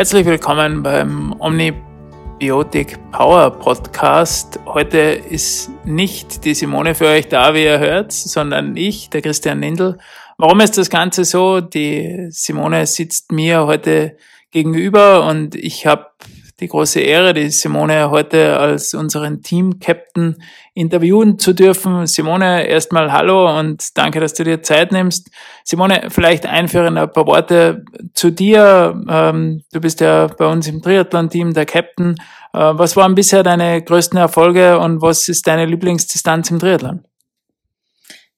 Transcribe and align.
Herzlich 0.00 0.24
willkommen 0.24 0.82
beim 0.82 1.38
Omnibiotic 1.38 2.98
Power 3.12 3.50
Podcast. 3.50 4.58
Heute 4.64 4.96
ist 4.96 5.68
nicht 5.84 6.46
die 6.46 6.54
Simone 6.54 6.94
für 6.94 7.08
euch 7.08 7.28
da, 7.28 7.52
wie 7.52 7.64
ihr 7.64 7.78
hört, 7.78 8.10
sondern 8.10 8.78
ich, 8.78 9.10
der 9.10 9.20
Christian 9.20 9.60
Nindl. 9.60 9.98
Warum 10.38 10.60
ist 10.60 10.78
das 10.78 10.88
Ganze 10.88 11.26
so? 11.26 11.60
Die 11.60 12.28
Simone 12.30 12.86
sitzt 12.86 13.30
mir 13.30 13.66
heute 13.66 14.16
gegenüber 14.50 15.26
und 15.26 15.54
ich 15.54 15.84
habe 15.84 16.06
die 16.60 16.68
große 16.68 17.00
Ehre, 17.00 17.32
die 17.32 17.50
Simone 17.50 18.10
heute 18.10 18.58
als 18.58 18.94
unseren 18.94 19.42
Team-Captain 19.42 20.36
interviewen 20.74 21.38
zu 21.38 21.52
dürfen. 21.52 22.06
Simone, 22.06 22.66
erstmal 22.66 23.12
hallo 23.12 23.58
und 23.58 23.96
danke, 23.96 24.20
dass 24.20 24.34
du 24.34 24.44
dir 24.44 24.62
Zeit 24.62 24.92
nimmst. 24.92 25.30
Simone, 25.64 26.08
vielleicht 26.10 26.46
einführen 26.46 26.98
ein 26.98 27.10
paar 27.10 27.26
Worte 27.26 27.84
zu 28.12 28.30
dir. 28.30 29.02
Ähm, 29.08 29.62
du 29.72 29.80
bist 29.80 30.00
ja 30.00 30.26
bei 30.26 30.46
uns 30.46 30.68
im 30.68 30.82
Triathlon-Team 30.82 31.54
der 31.54 31.66
Captain. 31.66 32.16
Äh, 32.52 32.58
was 32.58 32.96
waren 32.96 33.14
bisher 33.14 33.42
deine 33.42 33.82
größten 33.82 34.18
Erfolge 34.18 34.78
und 34.78 35.00
was 35.00 35.28
ist 35.28 35.46
deine 35.46 35.66
Lieblingsdistanz 35.66 36.50
im 36.50 36.58
Triathlon? 36.58 37.04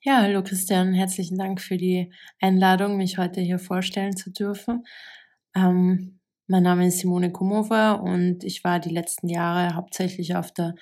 Ja, 0.01 0.23
hallo 0.23 0.43
Christian, 0.43 0.95
herzlichen 0.95 1.39
Dank 1.39 1.61
für 1.61 1.77
die 1.77 2.13
Einladung, 2.41 2.97
mich 2.97 3.19
heute 3.19 3.41
hier 3.41 3.61
vorstellen 3.61 4.17
zu 4.17 4.31
dürfen. 4.33 4.85
Ähm, 5.55 6.19
mein 6.47 6.63
Name 6.63 6.89
ist 6.89 6.99
Simone 6.99 7.33
Kumova 7.33 7.93
und 7.93 8.45
ich 8.45 8.65
war 8.65 8.81
die 8.81 8.93
letzten 8.93 9.29
Jahre 9.29 9.75
hauptsächlich 9.75 10.37
auf 10.37 10.53
der 10.53 10.75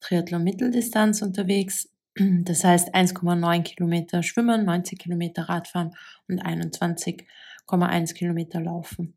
Triathlon 0.00 0.44
Mitteldistanz 0.44 1.22
unterwegs. 1.22 1.88
Das 2.18 2.64
heißt 2.64 2.94
1,9 2.94 3.62
Kilometer 3.62 4.22
Schwimmen, 4.22 4.64
90 4.64 4.98
Kilometer 4.98 5.48
Radfahren 5.48 5.94
und 6.28 6.44
21,1 6.44 8.14
Kilometer 8.14 8.60
Laufen. 8.60 9.16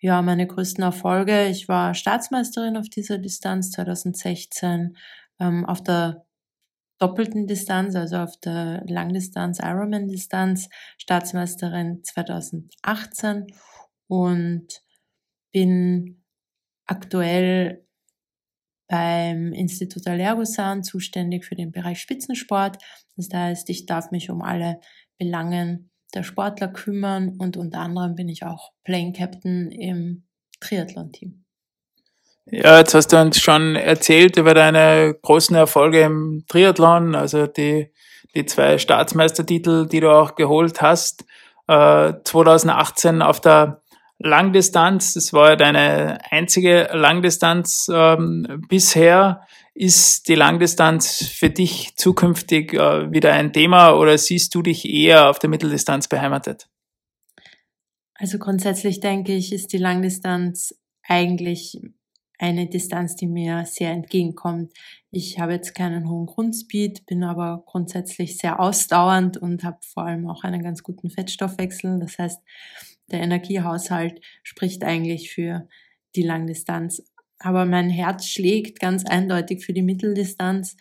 Ja, 0.00 0.22
meine 0.22 0.46
größten 0.46 0.82
Erfolge. 0.82 1.46
Ich 1.48 1.68
war 1.68 1.94
Staatsmeisterin 1.94 2.76
auf 2.76 2.88
dieser 2.88 3.18
Distanz 3.18 3.70
2016, 3.72 4.96
ähm, 5.40 5.66
auf 5.66 5.82
der 5.82 6.24
doppelten 6.98 7.46
Distanz, 7.46 7.94
also 7.94 8.16
auf 8.16 8.36
der 8.38 8.82
Langdistanz, 8.86 9.60
Ironman-Distanz, 9.60 10.68
Staatsmeisterin 10.98 12.02
2018 12.02 13.46
und 14.08 14.82
bin 15.58 16.22
aktuell 16.86 17.84
beim 18.88 19.52
Institut 19.52 20.06
Allergosan 20.06 20.84
zuständig 20.84 21.44
für 21.44 21.56
den 21.56 21.72
Bereich 21.72 22.00
Spitzensport. 22.00 22.78
Das 23.16 23.28
heißt, 23.34 23.68
ich 23.68 23.84
darf 23.84 24.12
mich 24.12 24.30
um 24.30 24.40
alle 24.40 24.78
Belangen 25.18 25.90
der 26.14 26.22
Sportler 26.22 26.68
kümmern 26.68 27.34
und 27.38 27.56
unter 27.56 27.80
anderem 27.80 28.14
bin 28.14 28.28
ich 28.28 28.44
auch 28.44 28.70
Playing 28.84 29.12
Captain 29.12 29.72
im 29.72 30.28
Triathlon-Team. 30.60 31.44
Ja, 32.46 32.78
jetzt 32.78 32.94
hast 32.94 33.08
du 33.08 33.20
uns 33.20 33.40
schon 33.40 33.74
erzählt 33.74 34.36
über 34.36 34.54
deine 34.54 35.16
großen 35.20 35.56
Erfolge 35.56 36.02
im 36.02 36.44
Triathlon, 36.46 37.16
also 37.16 37.48
die, 37.48 37.92
die 38.36 38.46
zwei 38.46 38.78
Staatsmeistertitel, 38.78 39.88
die 39.88 39.98
du 39.98 40.10
auch 40.10 40.36
geholt 40.36 40.80
hast. 40.80 41.24
Äh, 41.66 42.14
2018 42.22 43.22
auf 43.22 43.40
der 43.40 43.82
Langdistanz, 44.18 45.14
das 45.14 45.32
war 45.32 45.50
ja 45.50 45.56
deine 45.56 46.18
einzige 46.30 46.88
Langdistanz 46.92 47.88
ähm, 47.92 48.64
bisher. 48.68 49.42
Ist 49.74 50.28
die 50.28 50.34
Langdistanz 50.34 51.24
für 51.24 51.50
dich 51.50 51.94
zukünftig 51.94 52.74
äh, 52.74 53.12
wieder 53.12 53.32
ein 53.32 53.52
Thema 53.52 53.92
oder 53.92 54.18
siehst 54.18 54.54
du 54.54 54.62
dich 54.62 54.88
eher 54.88 55.30
auf 55.30 55.38
der 55.38 55.50
Mitteldistanz 55.50 56.08
beheimatet? 56.08 56.68
Also 58.14 58.38
grundsätzlich 58.38 58.98
denke 58.98 59.34
ich, 59.34 59.52
ist 59.52 59.72
die 59.72 59.78
Langdistanz 59.78 60.74
eigentlich 61.06 61.80
eine 62.38 62.68
Distanz, 62.68 63.16
die 63.16 63.26
mir 63.26 63.64
sehr 63.66 63.90
entgegenkommt. 63.90 64.72
Ich 65.10 65.38
habe 65.38 65.52
jetzt 65.52 65.74
keinen 65.74 66.08
hohen 66.08 66.26
Grundspeed, 66.26 67.06
bin 67.06 67.24
aber 67.24 67.62
grundsätzlich 67.66 68.38
sehr 68.38 68.60
ausdauernd 68.60 69.36
und 69.36 69.64
habe 69.64 69.78
vor 69.82 70.04
allem 70.04 70.28
auch 70.28 70.44
einen 70.44 70.62
ganz 70.62 70.82
guten 70.82 71.10
Fettstoffwechsel. 71.10 71.98
Das 71.98 72.18
heißt, 72.18 72.40
der 73.10 73.20
Energiehaushalt 73.20 74.20
spricht 74.42 74.84
eigentlich 74.84 75.30
für 75.30 75.68
die 76.14 76.22
Langdistanz. 76.22 77.02
Aber 77.38 77.64
mein 77.64 77.90
Herz 77.90 78.26
schlägt 78.26 78.80
ganz 78.80 79.04
eindeutig 79.04 79.64
für 79.64 79.72
die 79.72 79.82
Mitteldistanz. 79.82 80.76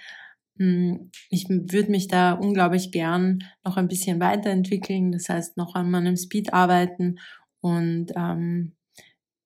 Hm, 0.58 1.12
ich 1.30 1.48
würde 1.50 1.92
mich 1.92 2.08
da 2.08 2.34
unglaublich 2.34 2.92
gern 2.92 3.44
noch 3.64 3.78
ein 3.78 3.88
bisschen 3.88 4.20
weiterentwickeln, 4.20 5.12
das 5.12 5.30
heißt 5.30 5.58
noch 5.58 5.76
an 5.76 5.92
meinem 5.92 6.18
Speed 6.18 6.54
arbeiten 6.54 7.20
und 7.62 8.12
ähm, 8.16 8.74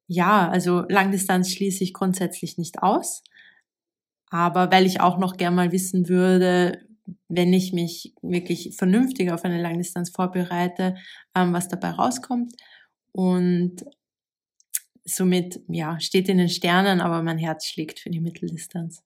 ja, 0.07 0.49
also 0.49 0.83
Langdistanz 0.89 1.51
schließe 1.51 1.83
ich 1.83 1.93
grundsätzlich 1.93 2.57
nicht 2.57 2.83
aus, 2.83 3.23
aber 4.29 4.71
weil 4.71 4.85
ich 4.85 5.01
auch 5.01 5.17
noch 5.17 5.37
gern 5.37 5.55
mal 5.55 5.71
wissen 5.71 6.09
würde, 6.09 6.85
wenn 7.27 7.53
ich 7.53 7.73
mich 7.73 8.13
wirklich 8.21 8.75
vernünftig 8.77 9.31
auf 9.31 9.43
eine 9.43 9.61
Langdistanz 9.61 10.09
vorbereite, 10.09 10.95
ähm, 11.35 11.53
was 11.53 11.67
dabei 11.67 11.91
rauskommt. 11.91 12.53
Und 13.11 13.83
somit, 15.03 15.59
ja, 15.67 15.99
steht 15.99 16.29
in 16.29 16.37
den 16.37 16.49
Sternen, 16.49 17.01
aber 17.01 17.21
mein 17.23 17.37
Herz 17.37 17.67
schlägt 17.67 17.99
für 17.99 18.09
die 18.09 18.21
Mitteldistanz. 18.21 19.03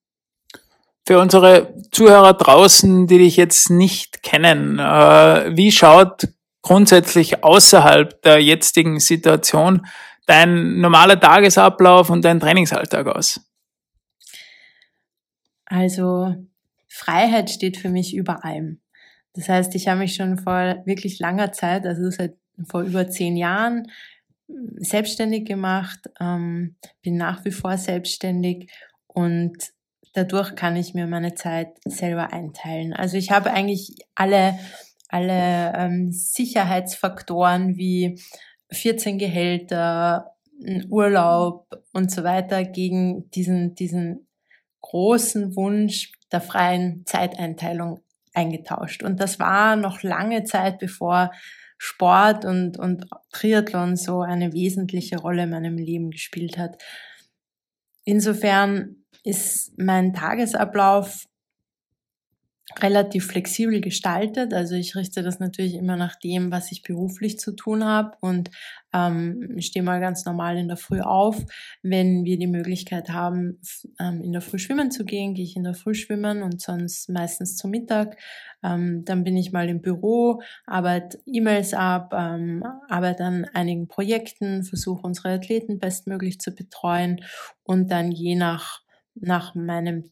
Für 1.08 1.20
unsere 1.20 1.76
Zuhörer 1.92 2.34
draußen, 2.34 3.08
die 3.08 3.20
dich 3.20 3.38
jetzt 3.38 3.70
nicht 3.70 4.24
kennen, 4.24 4.80
äh, 4.80 5.56
wie 5.56 5.72
schaut 5.72 6.28
grundsätzlich 6.62 7.44
außerhalb 7.44 8.22
der 8.24 8.42
jetzigen 8.42 9.00
Situation 9.00 9.86
dein 10.26 10.80
normaler 10.80 11.20
Tagesablauf 11.20 12.10
und 12.10 12.26
dein 12.26 12.40
Trainingsalltag 12.40 13.08
aus? 13.08 13.40
Also 15.66 16.36
Freiheit 16.88 17.52
steht 17.52 17.78
für 17.78 17.90
mich 17.90 18.16
über 18.16 18.44
allem. 18.44 18.82
Das 19.34 19.50
heißt, 19.50 19.76
ich 19.76 19.88
habe 19.88 20.00
mich 20.00 20.16
schon 20.16 20.38
vor 20.38 20.82
wirklich 20.86 21.20
langer 21.20 21.52
Zeit, 21.52 21.86
also 21.86 22.10
seit 22.10 22.36
vor 22.68 22.82
über 22.82 23.10
zehn 23.10 23.38
Jahren, 23.38 23.92
selbstständig 24.78 25.46
gemacht, 25.46 26.00
ähm, 26.20 26.76
bin 27.02 27.18
nach 27.18 27.44
wie 27.46 27.52
vor 27.52 27.78
selbstständig 27.78 28.72
und 29.08 29.72
dadurch 30.14 30.56
kann 30.56 30.76
ich 30.76 30.94
mir 30.94 31.08
meine 31.08 31.34
Zeit 31.34 31.70
selber 31.84 32.32
einteilen. 32.32 32.94
Also 32.94 33.18
ich 33.18 33.32
habe 33.32 33.52
eigentlich 33.52 33.96
alle, 34.14 34.58
alle 35.10 35.74
ähm, 35.76 36.12
Sicherheitsfaktoren 36.12 37.76
wie 37.76 38.20
14 38.72 39.18
Gehälter, 39.18 40.36
Urlaub 40.90 41.68
und 41.92 42.12
so 42.12 42.24
weiter 42.24 42.64
gegen 42.64 43.30
diesen, 43.32 43.76
diesen 43.76 44.28
großen 44.82 45.56
Wunsch 45.56 46.14
der 46.32 46.42
freien 46.42 47.06
Zeiteinteilung 47.06 48.00
eingetauscht. 48.34 49.04
Und 49.04 49.20
das 49.20 49.40
war 49.40 49.76
noch 49.76 50.04
lange 50.04 50.44
Zeit, 50.44 50.80
bevor 50.80 51.32
Sport 51.86 52.46
und, 52.46 52.80
und 52.80 53.06
Triathlon 53.32 53.96
so 53.96 54.22
eine 54.22 54.54
wesentliche 54.54 55.18
Rolle 55.18 55.44
in 55.44 55.52
meinem 55.52 55.78
Leben 55.78 56.10
gespielt 56.10 56.58
hat. 56.58 56.82
Insofern 58.06 59.06
ist 59.24 59.72
mein 59.78 60.14
Tagesablauf 60.14 61.26
relativ 62.80 63.28
flexibel 63.28 63.80
gestaltet. 63.80 64.54
Also 64.54 64.76
ich 64.76 64.96
richte 64.96 65.22
das 65.22 65.40
natürlich 65.40 65.76
immer 65.76 65.96
nach 65.98 66.16
dem, 66.16 66.52
was 66.52 66.72
ich 66.72 66.82
beruflich 66.82 67.40
zu 67.40 67.56
tun 67.56 67.86
habe 67.86 68.18
und 68.22 68.50
ähm, 68.92 69.56
stehe 69.60 69.84
mal 69.84 70.00
ganz 70.00 70.26
normal 70.26 70.58
in 70.58 70.68
der 70.68 70.78
Früh 70.78 71.00
auf. 71.02 71.38
Wenn 71.84 72.26
wir 72.26 72.40
die 72.40 72.48
Möglichkeit 72.48 73.10
haben, 73.10 73.62
ähm, 74.00 74.22
in 74.22 74.32
der 74.32 74.42
Früh 74.42 74.58
schwimmen 74.58 74.90
zu 74.90 75.06
gehen, 75.06 75.36
gehe 75.36 75.46
ich 75.46 75.56
in 75.56 75.64
der 75.64 75.76
Früh 75.76 75.94
schwimmen 75.94 76.42
und 76.42 76.60
sonst 76.60 77.08
meistens 77.08 77.56
zum 77.56 77.70
Mittag. 77.70 78.18
Ähm, 78.64 79.06
dann 79.06 79.24
bin 79.24 79.38
ich 79.38 79.52
mal 79.52 79.70
im 79.70 79.82
Büro, 79.82 80.42
arbeite 80.66 81.20
E-Mails 81.28 81.76
ab, 81.76 82.14
ähm, 82.18 82.64
arbeite 82.90 83.26
an 83.26 83.46
einigen 83.54 83.88
Projekten, 83.88 84.64
versuche 84.64 85.04
unsere 85.04 85.30
Athleten 85.30 85.78
bestmöglich 85.78 86.40
zu 86.40 86.52
betreuen 86.52 87.22
und 87.64 87.92
dann 87.92 88.12
je 88.12 88.36
nach 88.36 88.82
nach 89.18 89.56
meinem 89.56 90.12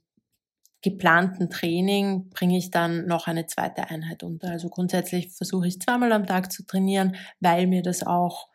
geplanten 0.83 1.49
Training 1.49 2.29
bringe 2.29 2.57
ich 2.57 2.69
dann 2.69 3.07
noch 3.07 3.27
eine 3.27 3.47
zweite 3.47 3.89
Einheit 3.89 4.21
unter. 4.21 4.51
Also 4.51 4.69
grundsätzlich 4.69 5.31
versuche 5.31 5.67
ich 5.67 5.79
zweimal 5.79 6.11
am 6.11 6.27
Tag 6.27 6.51
zu 6.51 6.65
trainieren, 6.65 7.15
weil 7.39 7.67
mir 7.67 7.81
das 7.81 8.05
auch 8.05 8.49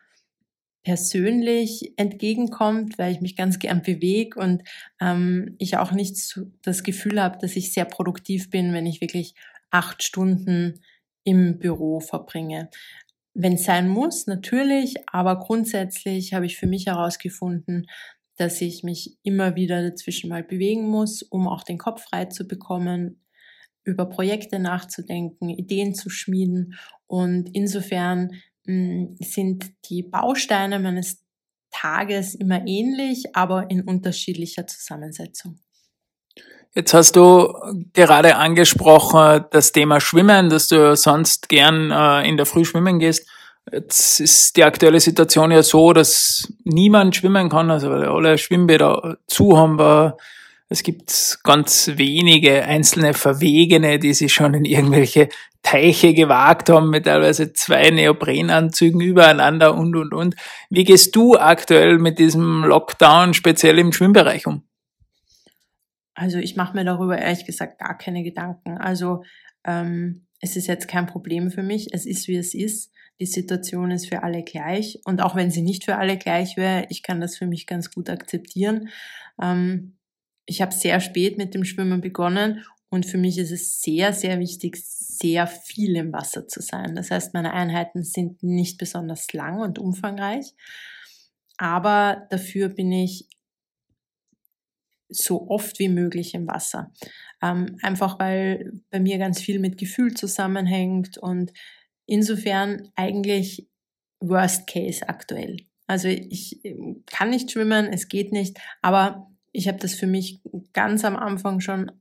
persönlich 0.83 1.93
entgegenkommt, 1.97 2.97
weil 2.97 3.11
ich 3.11 3.19
mich 3.19 3.35
ganz 3.35 3.59
gern 3.59 3.81
bewege 3.81 4.39
und 4.39 4.63
ähm, 5.01 5.55
ich 5.57 5.77
auch 5.77 5.91
nicht 5.91 6.17
so 6.17 6.45
das 6.61 6.83
Gefühl 6.83 7.21
habe, 7.21 7.37
dass 7.39 7.55
ich 7.55 7.73
sehr 7.73 7.85
produktiv 7.85 8.49
bin, 8.49 8.73
wenn 8.73 8.85
ich 8.85 9.01
wirklich 9.01 9.33
acht 9.71 10.03
Stunden 10.03 10.81
im 11.23 11.59
Büro 11.59 11.99
verbringe. 11.99 12.69
Wenn 13.33 13.53
es 13.53 13.65
sein 13.65 13.89
muss, 13.89 14.27
natürlich, 14.27 14.95
aber 15.11 15.39
grundsätzlich 15.39 16.33
habe 16.33 16.45
ich 16.45 16.57
für 16.57 16.67
mich 16.67 16.87
herausgefunden, 16.87 17.87
dass 18.39 18.61
ich 18.61 18.83
mich 18.83 19.17
immer 19.21 19.55
wieder 19.55 19.83
dazwischen 19.83 20.29
mal 20.29 20.43
bewegen 20.43 20.87
muss, 20.87 21.21
um 21.21 21.47
auch 21.47 21.63
den 21.63 21.77
Kopf 21.77 22.03
frei 22.03 22.25
zu 22.25 22.47
bekommen, 22.47 23.21
über 23.83 24.05
Projekte 24.05 24.59
nachzudenken, 24.59 25.49
Ideen 25.49 25.93
zu 25.93 26.09
schmieden. 26.09 26.75
Und 27.07 27.49
insofern 27.53 28.31
mh, 28.65 28.73
hm, 28.73 29.15
sind 29.19 29.71
die 29.89 30.03
Bausteine 30.03 30.79
meines 30.79 31.21
Tages 31.71 32.33
immer 32.33 32.65
ähnlich, 32.65 33.35
aber 33.35 33.69
in 33.69 33.81
unterschiedlicher 33.81 34.65
Zusammensetzung. 34.67 35.59
Jetzt 36.73 36.93
hast 36.93 37.15
du 37.15 37.53
gerade 37.93 38.35
angesprochen 38.35 39.45
das 39.51 39.71
Thema 39.71 39.99
Schwimmen, 39.99 40.49
dass 40.49 40.67
du 40.67 40.95
sonst 40.95 41.49
gern 41.49 41.91
äh, 41.91 42.27
in 42.27 42.37
der 42.37 42.45
Früh 42.45 42.63
schwimmen 42.63 42.99
gehst. 42.99 43.27
Jetzt 43.71 44.19
ist 44.19 44.57
die 44.57 44.63
aktuelle 44.63 44.99
Situation 44.99 45.51
ja 45.51 45.63
so, 45.63 45.93
dass 45.93 46.51
niemand 46.63 47.15
schwimmen 47.15 47.49
kann, 47.49 47.69
also 47.69 47.89
weil 47.89 48.05
alle 48.05 48.37
Schwimmbäder 48.37 49.17
zu 49.27 49.57
haben. 49.57 49.79
Aber 49.79 50.17
es 50.69 50.83
gibt 50.83 51.39
ganz 51.43 51.91
wenige 51.95 52.63
einzelne 52.63 53.13
Verwegene, 53.13 53.99
die 53.99 54.13
sich 54.13 54.33
schon 54.33 54.53
in 54.53 54.65
irgendwelche 54.65 55.29
Teiche 55.61 56.13
gewagt 56.13 56.69
haben 56.69 56.89
mit 56.89 57.05
teilweise 57.05 57.53
zwei 57.53 57.89
Neoprenanzügen 57.89 59.01
übereinander 59.01 59.75
und, 59.75 59.95
und, 59.95 60.13
und. 60.13 60.35
Wie 60.69 60.83
gehst 60.83 61.15
du 61.15 61.37
aktuell 61.37 61.97
mit 61.97 62.17
diesem 62.17 62.63
Lockdown 62.63 63.33
speziell 63.33 63.77
im 63.77 63.91
Schwimmbereich 63.91 64.47
um? 64.47 64.63
Also 66.13 66.37
ich 66.37 66.55
mache 66.55 66.75
mir 66.75 66.85
darüber 66.85 67.17
ehrlich 67.17 67.45
gesagt 67.45 67.79
gar 67.79 67.97
keine 67.97 68.23
Gedanken. 68.23 68.77
Also 68.77 69.23
ähm, 69.65 70.27
es 70.41 70.55
ist 70.55 70.67
jetzt 70.67 70.87
kein 70.87 71.07
Problem 71.07 71.51
für 71.51 71.63
mich. 71.63 71.87
Es 71.91 72.05
ist, 72.05 72.27
wie 72.27 72.37
es 72.37 72.53
ist. 72.53 72.91
Die 73.19 73.25
Situation 73.25 73.91
ist 73.91 74.07
für 74.07 74.23
alle 74.23 74.43
gleich. 74.43 74.99
Und 75.05 75.21
auch 75.21 75.35
wenn 75.35 75.51
sie 75.51 75.61
nicht 75.61 75.85
für 75.85 75.97
alle 75.97 76.17
gleich 76.17 76.57
wäre, 76.57 76.85
ich 76.89 77.03
kann 77.03 77.19
das 77.19 77.37
für 77.37 77.47
mich 77.47 77.67
ganz 77.67 77.91
gut 77.91 78.09
akzeptieren. 78.09 78.89
Ähm, 79.41 79.97
ich 80.45 80.61
habe 80.61 80.73
sehr 80.73 80.99
spät 80.99 81.37
mit 81.37 81.53
dem 81.53 81.63
Schwimmen 81.63 82.01
begonnen 82.01 82.63
und 82.89 83.05
für 83.05 83.17
mich 83.17 83.37
ist 83.37 83.51
es 83.51 83.81
sehr, 83.81 84.13
sehr 84.13 84.39
wichtig, 84.39 84.77
sehr 84.83 85.45
viel 85.45 85.95
im 85.95 86.11
Wasser 86.11 86.47
zu 86.47 86.61
sein. 86.61 86.95
Das 86.95 87.11
heißt, 87.11 87.33
meine 87.33 87.53
Einheiten 87.53 88.03
sind 88.03 88.41
nicht 88.41 88.79
besonders 88.79 89.31
lang 89.33 89.59
und 89.59 89.77
umfangreich, 89.77 90.55
aber 91.57 92.27
dafür 92.31 92.69
bin 92.69 92.91
ich 92.91 93.27
so 95.07 95.49
oft 95.49 95.79
wie 95.79 95.89
möglich 95.89 96.33
im 96.33 96.47
Wasser. 96.47 96.91
Ähm, 97.41 97.77
einfach 97.81 98.19
weil 98.19 98.73
bei 98.89 98.99
mir 98.99 99.17
ganz 99.17 99.39
viel 99.39 99.59
mit 99.59 99.77
Gefühl 99.77 100.13
zusammenhängt 100.13 101.17
und 101.17 101.51
insofern 102.09 102.89
eigentlich 102.95 103.67
Worst 104.19 104.67
Case 104.67 105.07
aktuell. 105.07 105.57
Also 105.87 106.07
ich 106.07 106.63
ähm, 106.65 107.03
kann 107.05 107.29
nicht 107.29 107.51
schwimmen, 107.51 107.87
es 107.87 108.07
geht 108.07 108.31
nicht, 108.31 108.59
aber 108.81 109.27
ich 109.51 109.67
habe 109.67 109.79
das 109.79 109.95
für 109.95 110.07
mich 110.07 110.41
ganz 110.73 111.03
am 111.03 111.15
Anfang 111.15 111.59
schon 111.59 111.91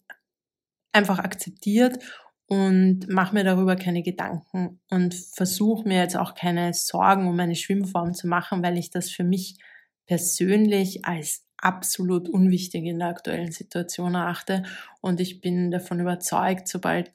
einfach 0.93 1.19
akzeptiert 1.19 1.99
und 2.46 3.08
mache 3.08 3.34
mir 3.34 3.44
darüber 3.44 3.76
keine 3.76 4.02
Gedanken 4.02 4.81
und 4.90 5.14
versuche 5.14 5.87
mir 5.87 5.99
jetzt 5.99 6.16
auch 6.16 6.34
keine 6.34 6.72
Sorgen 6.75 7.28
um 7.28 7.37
meine 7.37 7.55
Schwimmform 7.55 8.14
zu 8.14 8.26
machen, 8.26 8.62
weil 8.62 8.78
ich 8.78 8.90
das 8.90 9.10
für 9.10 9.25
mich 9.25 9.58
persönlich 10.06 11.05
als 11.05 11.44
absolut 11.58 12.28
unwichtig 12.28 12.84
in 12.84 13.00
der 13.00 13.08
aktuellen 13.08 13.52
Situation 13.52 14.14
erachte. 14.14 14.62
Und 15.00 15.20
ich 15.20 15.40
bin 15.40 15.70
davon 15.70 16.00
überzeugt, 16.00 16.69
sobald 16.69 17.10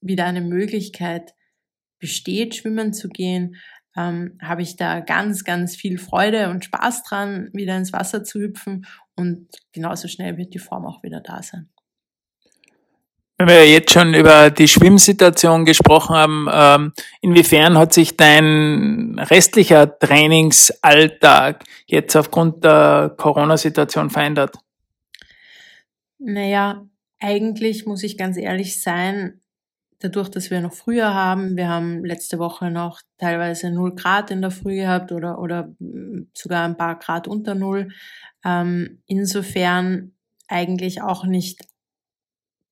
wieder 0.00 0.24
eine 0.24 0.40
Möglichkeit 0.40 1.34
besteht, 2.00 2.56
schwimmen 2.56 2.92
zu 2.92 3.08
gehen, 3.08 3.56
ähm, 3.96 4.38
habe 4.42 4.62
ich 4.62 4.76
da 4.76 5.00
ganz, 5.00 5.44
ganz 5.44 5.76
viel 5.76 5.98
Freude 5.98 6.50
und 6.50 6.64
Spaß 6.64 7.02
dran, 7.04 7.50
wieder 7.52 7.76
ins 7.76 7.92
Wasser 7.92 8.24
zu 8.24 8.40
hüpfen. 8.40 8.86
Und 9.16 9.48
genauso 9.72 10.08
schnell 10.08 10.36
wird 10.36 10.54
die 10.54 10.58
Form 10.58 10.86
auch 10.86 11.02
wieder 11.02 11.20
da 11.20 11.42
sein. 11.42 11.68
Wenn 13.36 13.48
wir 13.48 13.66
jetzt 13.66 13.90
schon 13.90 14.12
über 14.12 14.50
die 14.50 14.68
Schwimmsituation 14.68 15.64
gesprochen 15.64 16.14
haben, 16.14 16.46
ähm, 16.52 16.92
inwiefern 17.22 17.78
hat 17.78 17.94
sich 17.94 18.16
dein 18.18 19.18
restlicher 19.18 19.98
Trainingsalltag 19.98 21.64
jetzt 21.86 22.16
aufgrund 22.16 22.64
der 22.64 23.14
Corona-Situation 23.16 24.10
verändert? 24.10 24.56
Naja, 26.18 26.84
eigentlich 27.18 27.86
muss 27.86 28.02
ich 28.02 28.18
ganz 28.18 28.36
ehrlich 28.36 28.82
sein, 28.82 29.40
dadurch, 30.00 30.28
dass 30.28 30.50
wir 30.50 30.60
noch 30.60 30.72
früher 30.72 31.14
haben, 31.14 31.56
wir 31.56 31.68
haben 31.68 32.04
letzte 32.04 32.38
Woche 32.38 32.70
noch 32.70 33.00
teilweise 33.18 33.70
0 33.70 33.94
Grad 33.94 34.30
in 34.30 34.40
der 34.40 34.50
Früh 34.50 34.76
gehabt 34.76 35.12
oder, 35.12 35.38
oder 35.38 35.74
sogar 36.34 36.64
ein 36.64 36.76
paar 36.76 36.98
Grad 36.98 37.28
unter 37.28 37.54
Null. 37.54 37.90
Ähm, 38.44 39.02
insofern 39.06 40.12
eigentlich 40.48 41.02
auch 41.02 41.24
nicht 41.24 41.62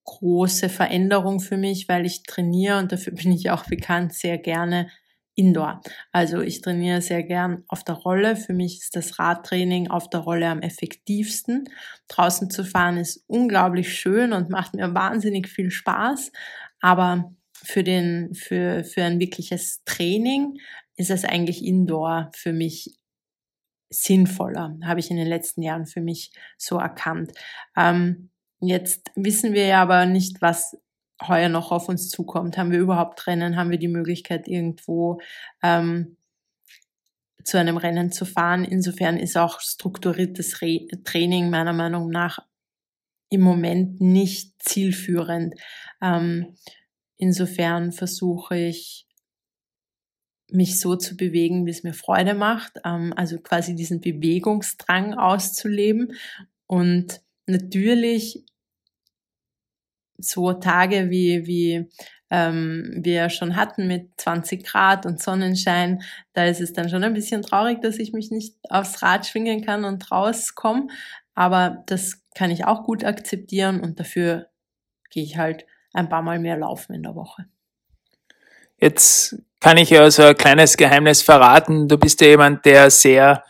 große 0.03 0.69
Veränderung 0.69 1.39
für 1.39 1.57
mich, 1.57 1.87
weil 1.87 2.05
ich 2.05 2.23
trainiere 2.23 2.79
und 2.79 2.91
dafür 2.91 3.13
bin 3.15 3.31
ich 3.31 3.51
auch 3.51 3.65
bekannt 3.65 4.13
sehr 4.13 4.37
gerne 4.37 4.89
Indoor. 5.35 5.81
Also 6.11 6.41
ich 6.41 6.59
trainiere 6.59 7.01
sehr 7.01 7.23
gern 7.23 7.63
auf 7.69 7.85
der 7.85 7.95
Rolle. 7.95 8.35
Für 8.35 8.51
mich 8.51 8.79
ist 8.79 8.97
das 8.97 9.19
Radtraining 9.19 9.89
auf 9.89 10.09
der 10.09 10.19
Rolle 10.19 10.49
am 10.49 10.59
effektivsten. 10.61 11.69
Draußen 12.09 12.49
zu 12.49 12.65
fahren 12.65 12.97
ist 12.97 13.23
unglaublich 13.27 13.97
schön 13.97 14.33
und 14.33 14.49
macht 14.49 14.73
mir 14.73 14.93
wahnsinnig 14.93 15.47
viel 15.47 15.71
Spaß. 15.71 16.33
Aber 16.81 17.33
für 17.53 17.83
den, 17.83 18.33
für, 18.33 18.83
für 18.83 19.03
ein 19.03 19.19
wirkliches 19.19 19.83
Training 19.85 20.59
ist 20.95 21.11
es 21.11 21.25
eigentlich 21.25 21.63
Indoor 21.63 22.31
für 22.35 22.53
mich 22.53 22.97
sinnvoller, 23.89 24.77
habe 24.83 24.99
ich 24.99 25.09
in 25.09 25.17
den 25.17 25.27
letzten 25.27 25.63
Jahren 25.63 25.87
für 25.87 26.01
mich 26.01 26.31
so 26.57 26.77
erkannt. 26.77 27.31
Ähm, 27.75 28.29
Jetzt 28.61 29.11
wissen 29.15 29.53
wir 29.53 29.65
ja 29.65 29.81
aber 29.81 30.05
nicht, 30.05 30.41
was 30.41 30.77
heuer 31.25 31.49
noch 31.49 31.71
auf 31.71 31.87
uns 31.87 32.09
zukommt. 32.09 32.57
Haben 32.57 32.71
wir 32.71 32.79
überhaupt 32.79 33.25
Rennen? 33.27 33.55
Haben 33.55 33.71
wir 33.71 33.79
die 33.79 33.87
Möglichkeit, 33.87 34.47
irgendwo 34.47 35.21
ähm, 35.63 36.17
zu 37.43 37.57
einem 37.57 37.77
Rennen 37.77 38.11
zu 38.11 38.25
fahren? 38.25 38.65
Insofern 38.65 39.17
ist 39.17 39.37
auch 39.37 39.61
strukturiertes 39.61 40.61
Re 40.61 40.87
Training 41.05 41.49
meiner 41.49 41.73
Meinung 41.73 42.09
nach 42.09 42.39
im 43.29 43.41
Moment 43.41 44.01
nicht 44.01 44.53
zielführend. 44.61 45.55
Ähm, 46.01 46.55
insofern 47.17 47.91
versuche 47.91 48.57
ich, 48.57 49.05
mich 50.51 50.79
so 50.79 50.95
zu 50.95 51.15
bewegen, 51.15 51.65
wie 51.65 51.71
es 51.71 51.83
mir 51.83 51.93
Freude 51.93 52.33
macht, 52.33 52.73
ähm, 52.83 53.13
also 53.15 53.39
quasi 53.39 53.75
diesen 53.75 54.01
Bewegungsdrang 54.01 55.13
auszuleben 55.13 56.13
und 56.67 57.21
natürlich 57.45 58.45
so 60.17 60.53
Tage 60.53 61.09
wie, 61.09 61.45
wie 61.47 61.89
ähm, 62.29 62.99
wir 63.01 63.29
schon 63.29 63.55
hatten 63.55 63.87
mit 63.87 64.09
20 64.17 64.63
Grad 64.63 65.05
und 65.05 65.21
Sonnenschein, 65.21 66.01
da 66.33 66.45
ist 66.45 66.61
es 66.61 66.73
dann 66.73 66.89
schon 66.89 67.03
ein 67.03 67.13
bisschen 67.13 67.41
traurig, 67.41 67.81
dass 67.81 67.97
ich 67.97 68.13
mich 68.13 68.29
nicht 68.29 68.55
aufs 68.69 69.01
Rad 69.01 69.25
schwingen 69.25 69.65
kann 69.65 69.85
und 69.85 70.11
rauskomme. 70.11 70.87
Aber 71.35 71.83
das 71.87 72.21
kann 72.35 72.51
ich 72.51 72.65
auch 72.65 72.83
gut 72.83 73.03
akzeptieren 73.03 73.79
und 73.79 73.99
dafür 73.99 74.47
gehe 75.09 75.23
ich 75.23 75.37
halt 75.37 75.65
ein 75.93 76.09
paar 76.09 76.21
Mal 76.21 76.39
mehr 76.39 76.57
laufen 76.57 76.93
in 76.93 77.03
der 77.03 77.15
Woche. 77.15 77.45
Jetzt 78.77 79.35
kann 79.59 79.77
ich 79.77 79.89
ja 79.89 80.09
so 80.09 80.23
ein 80.23 80.37
kleines 80.37 80.77
Geheimnis 80.77 81.21
verraten. 81.21 81.87
Du 81.87 81.97
bist 81.97 82.21
ja 82.21 82.27
jemand, 82.27 82.65
der 82.65 82.89
sehr 82.91 83.43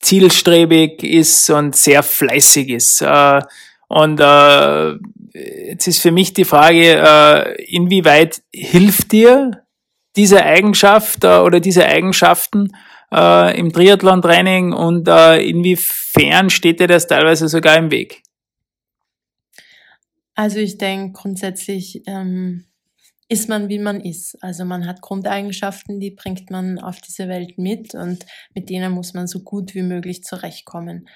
zielstrebig 0.00 1.02
ist 1.02 1.48
und 1.50 1.74
sehr 1.74 2.02
fleißig 2.02 2.68
ist. 2.68 3.00
Äh, 3.02 3.40
und 3.88 4.20
äh, 4.20 4.94
jetzt 5.32 5.86
ist 5.86 6.00
für 6.00 6.10
mich 6.10 6.34
die 6.34 6.44
Frage, 6.44 6.96
äh, 6.96 7.64
inwieweit 7.64 8.42
hilft 8.52 9.12
dir 9.12 9.62
diese 10.16 10.42
Eigenschaft 10.42 11.24
oder 11.24 11.60
diese 11.60 11.86
Eigenschaften 11.86 12.72
äh, 13.12 13.58
im 13.58 13.72
Triathlon-Training 13.72 14.72
und 14.72 15.08
äh, 15.08 15.38
inwiefern 15.38 16.50
steht 16.50 16.80
dir 16.80 16.88
das 16.88 17.06
teilweise 17.06 17.48
sogar 17.48 17.76
im 17.76 17.90
Weg? 17.90 18.22
Also 20.34 20.58
ich 20.58 20.76
denke 20.76 21.18
grundsätzlich 21.18 22.02
ähm, 22.06 22.66
ist 23.28 23.48
man, 23.48 23.68
wie 23.68 23.78
man 23.78 24.00
ist. 24.00 24.36
Also 24.42 24.64
man 24.64 24.86
hat 24.86 25.00
Grundeigenschaften, 25.00 25.98
die 25.98 26.10
bringt 26.10 26.50
man 26.50 26.78
auf 26.78 27.00
diese 27.00 27.28
Welt 27.28 27.58
mit 27.58 27.94
und 27.94 28.24
mit 28.54 28.70
denen 28.70 28.92
muss 28.92 29.14
man 29.14 29.26
so 29.26 29.40
gut 29.40 29.74
wie 29.74 29.82
möglich 29.82 30.22
zurechtkommen. 30.22 31.08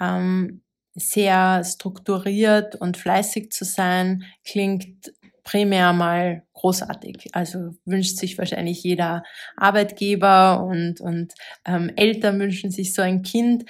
Ähm, 0.00 0.62
sehr 0.94 1.62
strukturiert 1.64 2.76
und 2.76 2.96
fleißig 2.96 3.50
zu 3.50 3.64
sein, 3.64 4.24
klingt 4.44 5.12
primär 5.44 5.92
mal 5.92 6.42
großartig. 6.54 7.28
Also 7.32 7.74
wünscht 7.84 8.16
sich 8.16 8.36
wahrscheinlich 8.38 8.82
jeder 8.82 9.22
Arbeitgeber 9.56 10.64
und, 10.64 11.00
und 11.00 11.34
ähm, 11.64 11.92
Eltern 11.96 12.40
wünschen 12.40 12.70
sich 12.70 12.94
so 12.94 13.02
ein 13.02 13.22
Kind. 13.22 13.64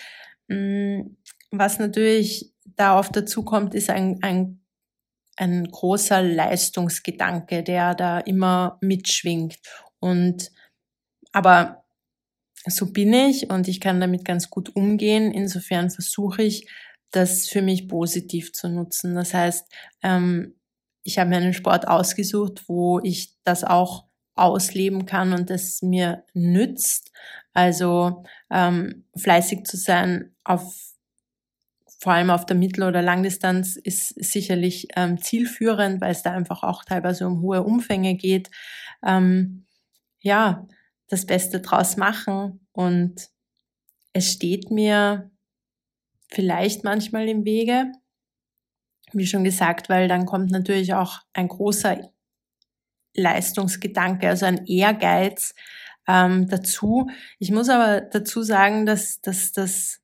Mm, 0.48 1.02
was 1.50 1.78
natürlich 1.78 2.52
da 2.76 2.98
oft 2.98 3.14
dazu 3.14 3.44
kommt, 3.44 3.74
ist 3.74 3.90
ein, 3.90 4.18
ein, 4.22 4.60
ein 5.36 5.64
großer 5.64 6.22
Leistungsgedanke, 6.22 7.62
der 7.62 7.94
da 7.94 8.20
immer 8.20 8.78
mitschwingt. 8.80 9.58
Und 9.98 10.50
aber 11.32 11.84
so 12.66 12.92
bin 12.92 13.12
ich 13.12 13.50
und 13.50 13.68
ich 13.68 13.80
kann 13.80 14.00
damit 14.00 14.24
ganz 14.24 14.48
gut 14.48 14.74
umgehen. 14.76 15.32
Insofern 15.32 15.90
versuche 15.90 16.42
ich, 16.42 16.68
das 17.10 17.48
für 17.48 17.62
mich 17.62 17.88
positiv 17.88 18.52
zu 18.52 18.68
nutzen. 18.68 19.14
Das 19.14 19.34
heißt, 19.34 19.72
ähm, 20.02 20.54
ich 21.04 21.18
habe 21.18 21.30
mir 21.30 21.36
einen 21.36 21.54
Sport 21.54 21.86
ausgesucht, 21.86 22.64
wo 22.66 22.98
ich 23.00 23.36
das 23.44 23.62
auch 23.62 24.06
ausleben 24.34 25.06
kann 25.06 25.32
und 25.32 25.50
das 25.50 25.80
mir 25.82 26.24
nützt. 26.32 27.12
Also 27.52 28.24
ähm, 28.50 29.04
fleißig 29.16 29.64
zu 29.64 29.76
sein 29.76 30.34
auf 30.42 30.94
vor 32.00 32.12
allem 32.12 32.28
auf 32.28 32.44
der 32.44 32.56
Mittel- 32.56 32.82
oder 32.82 33.00
Langdistanz 33.00 33.76
ist 33.76 34.08
sicherlich 34.22 34.88
ähm, 34.94 35.16
zielführend, 35.22 36.02
weil 36.02 36.12
es 36.12 36.22
da 36.22 36.32
einfach 36.32 36.62
auch 36.62 36.84
teilweise 36.84 37.26
um 37.26 37.40
hohe 37.40 37.62
Umfänge 37.62 38.14
geht. 38.14 38.50
Ähm, 39.02 39.64
ja, 40.20 40.66
das 41.08 41.24
Beste 41.24 41.60
draus 41.60 41.96
machen 41.96 42.66
und 42.72 43.30
es 44.12 44.30
steht 44.30 44.70
mir 44.70 45.30
vielleicht 46.28 46.84
manchmal 46.84 47.26
im 47.26 47.46
Wege, 47.46 47.90
wie 49.14 49.26
schon 49.26 49.44
gesagt, 49.44 49.88
weil 49.88 50.08
dann 50.08 50.26
kommt 50.26 50.50
natürlich 50.50 50.94
auch 50.94 51.20
ein 51.32 51.48
großer 51.48 52.10
Leistungsgedanke, 53.16 54.28
also 54.28 54.46
ein 54.46 54.66
Ehrgeiz 54.66 55.54
ähm, 56.08 56.48
dazu. 56.48 57.08
Ich 57.38 57.50
muss 57.50 57.68
aber 57.68 58.00
dazu 58.00 58.42
sagen, 58.42 58.86
dass, 58.86 59.20
dass 59.20 59.52
das 59.52 60.00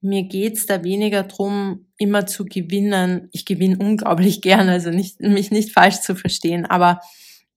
mir 0.00 0.24
geht's 0.24 0.66
da 0.66 0.84
weniger 0.84 1.24
drum, 1.24 1.86
immer 1.96 2.26
zu 2.26 2.44
gewinnen. 2.44 3.28
Ich 3.32 3.44
gewinne 3.44 3.78
unglaublich 3.78 4.40
gern, 4.42 4.68
also 4.68 4.90
nicht, 4.90 5.20
mich 5.20 5.50
nicht 5.50 5.72
falsch 5.72 6.00
zu 6.00 6.14
verstehen, 6.14 6.66
aber 6.66 7.00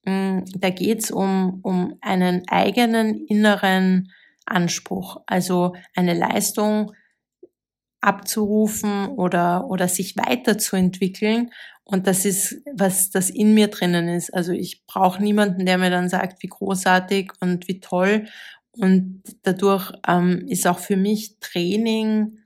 mh, 0.06 0.13
mm, 0.13 0.46
da 0.60 0.70
geht's 0.70 1.12
um, 1.12 1.60
um 1.63 1.98
einen 2.01 2.48
eigenen 2.48 3.25
inneren 3.27 4.12
Anspruch, 4.46 5.22
also 5.27 5.75
eine 5.96 6.13
Leistung 6.13 6.94
abzurufen 8.01 9.10
oder, 9.10 9.67
oder 9.70 9.88
sich 9.88 10.17
weiterzuentwickeln. 10.17 11.51
Und 11.84 12.08
das 12.08 12.25
ist, 12.25 12.62
was 12.74 13.10
das 13.10 13.29
in 13.29 13.53
mir 13.53 13.67
drinnen 13.67 14.08
ist. 14.10 14.34
Also 14.34 14.51
ich 14.51 14.86
brauche 14.86 15.22
niemanden, 15.22 15.65
der 15.65 15.77
mir 15.77 15.89
dann 15.89 16.10
sagt, 16.10 16.41
wie 16.43 16.48
großartig 16.48 17.31
und 17.39 17.67
wie 17.67 17.79
toll 17.79 18.25
und 18.74 19.22
dadurch 19.43 19.91
ähm, 20.08 20.46
ist 20.48 20.65
auch 20.67 20.79
für 20.79 20.96
mich 20.96 21.39
Training 21.39 22.38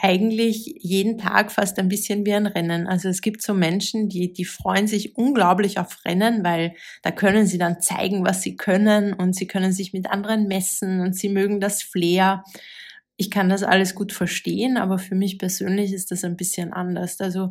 eigentlich 0.00 0.76
jeden 0.78 1.18
Tag 1.18 1.50
fast 1.50 1.78
ein 1.78 1.88
bisschen 1.88 2.24
wie 2.24 2.32
ein 2.32 2.46
Rennen. 2.46 2.86
Also 2.86 3.08
es 3.08 3.20
gibt 3.20 3.42
so 3.42 3.52
Menschen, 3.52 4.08
die, 4.08 4.32
die 4.32 4.44
freuen 4.44 4.86
sich 4.86 5.16
unglaublich 5.16 5.78
auf 5.80 6.04
Rennen, 6.04 6.44
weil 6.44 6.74
da 7.02 7.10
können 7.10 7.46
sie 7.46 7.58
dann 7.58 7.80
zeigen, 7.80 8.24
was 8.24 8.42
sie 8.42 8.56
können 8.56 9.12
und 9.12 9.34
sie 9.34 9.48
können 9.48 9.72
sich 9.72 9.92
mit 9.92 10.08
anderen 10.08 10.46
messen 10.46 11.00
und 11.00 11.16
sie 11.16 11.28
mögen 11.28 11.58
das 11.60 11.82
Flair. 11.82 12.44
Ich 13.18 13.30
kann 13.30 13.48
das 13.50 13.64
alles 13.64 13.94
gut 13.96 14.12
verstehen, 14.12 14.76
aber 14.78 14.98
für 14.98 15.16
mich 15.16 15.38
persönlich 15.38 15.92
ist 15.92 16.12
das 16.12 16.24
ein 16.24 16.36
bisschen 16.36 16.72
anders. 16.72 17.20
Also 17.20 17.50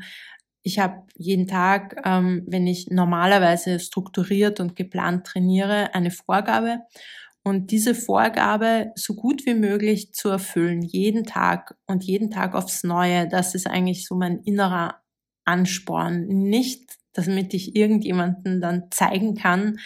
ich 0.63 0.79
habe 0.79 1.03
jeden 1.15 1.47
Tag, 1.47 2.01
ähm, 2.05 2.43
wenn 2.47 2.67
ich 2.67 2.87
normalerweise 2.89 3.79
strukturiert 3.79 4.59
und 4.59 4.75
geplant 4.75 5.27
trainiere, 5.27 5.93
eine 5.93 6.11
Vorgabe 6.11 6.79
und 7.43 7.71
diese 7.71 7.95
Vorgabe 7.95 8.91
so 8.95 9.15
gut 9.15 9.45
wie 9.45 9.55
möglich 9.55 10.13
zu 10.13 10.29
erfüllen, 10.29 10.81
jeden 10.81 11.25
Tag 11.25 11.75
und 11.85 12.03
jeden 12.03 12.31
Tag 12.31 12.55
aufs 12.55 12.83
Neue, 12.83 13.27
das 13.27 13.55
ist 13.55 13.67
eigentlich 13.67 14.05
so 14.07 14.15
mein 14.15 14.39
innerer 14.39 15.01
Ansporn. 15.45 16.27
Nicht, 16.27 16.97
damit 17.13 17.53
ich 17.53 17.75
irgendjemanden 17.75 18.61
dann 18.61 18.85
zeigen 18.91 19.35
kann, 19.35 19.79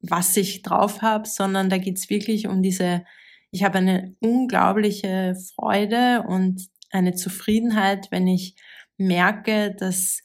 was 0.00 0.36
ich 0.36 0.62
drauf 0.62 1.02
habe, 1.02 1.28
sondern 1.28 1.70
da 1.70 1.78
geht's 1.78 2.10
wirklich 2.10 2.48
um 2.48 2.62
diese, 2.62 3.04
ich 3.56 3.64
habe 3.64 3.78
eine 3.78 4.14
unglaubliche 4.20 5.34
Freude 5.54 6.24
und 6.28 6.68
eine 6.90 7.14
Zufriedenheit, 7.14 8.08
wenn 8.10 8.26
ich 8.26 8.54
merke, 8.98 9.74
dass 9.74 10.20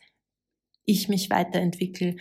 ich 0.84 1.08
mich 1.08 1.30
weiterentwickle. 1.30 2.18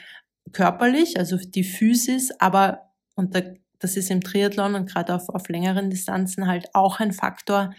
Körperlich, 0.53 1.19
also 1.19 1.37
die 1.37 1.65
Physis, 1.65 2.31
aber 2.39 2.93
und 3.17 3.35
da 3.35 3.43
das 3.81 3.97
ist 3.97 4.11
im 4.11 4.21
Triathlon 4.21 4.77
und 4.77 4.89
gerade 4.89 5.15
auf, 5.15 5.29
auf 5.31 5.49
längeren 5.49 5.91
Distanzen 5.91 6.47
halt 6.47 6.69
auch 6.75 7.01
ein 7.01 7.13
Faktor, 7.13 7.75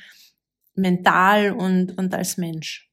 mental 0.74 1.52
und, 1.52 1.98
und 1.98 2.14
als 2.14 2.36
Mensch. 2.36 2.90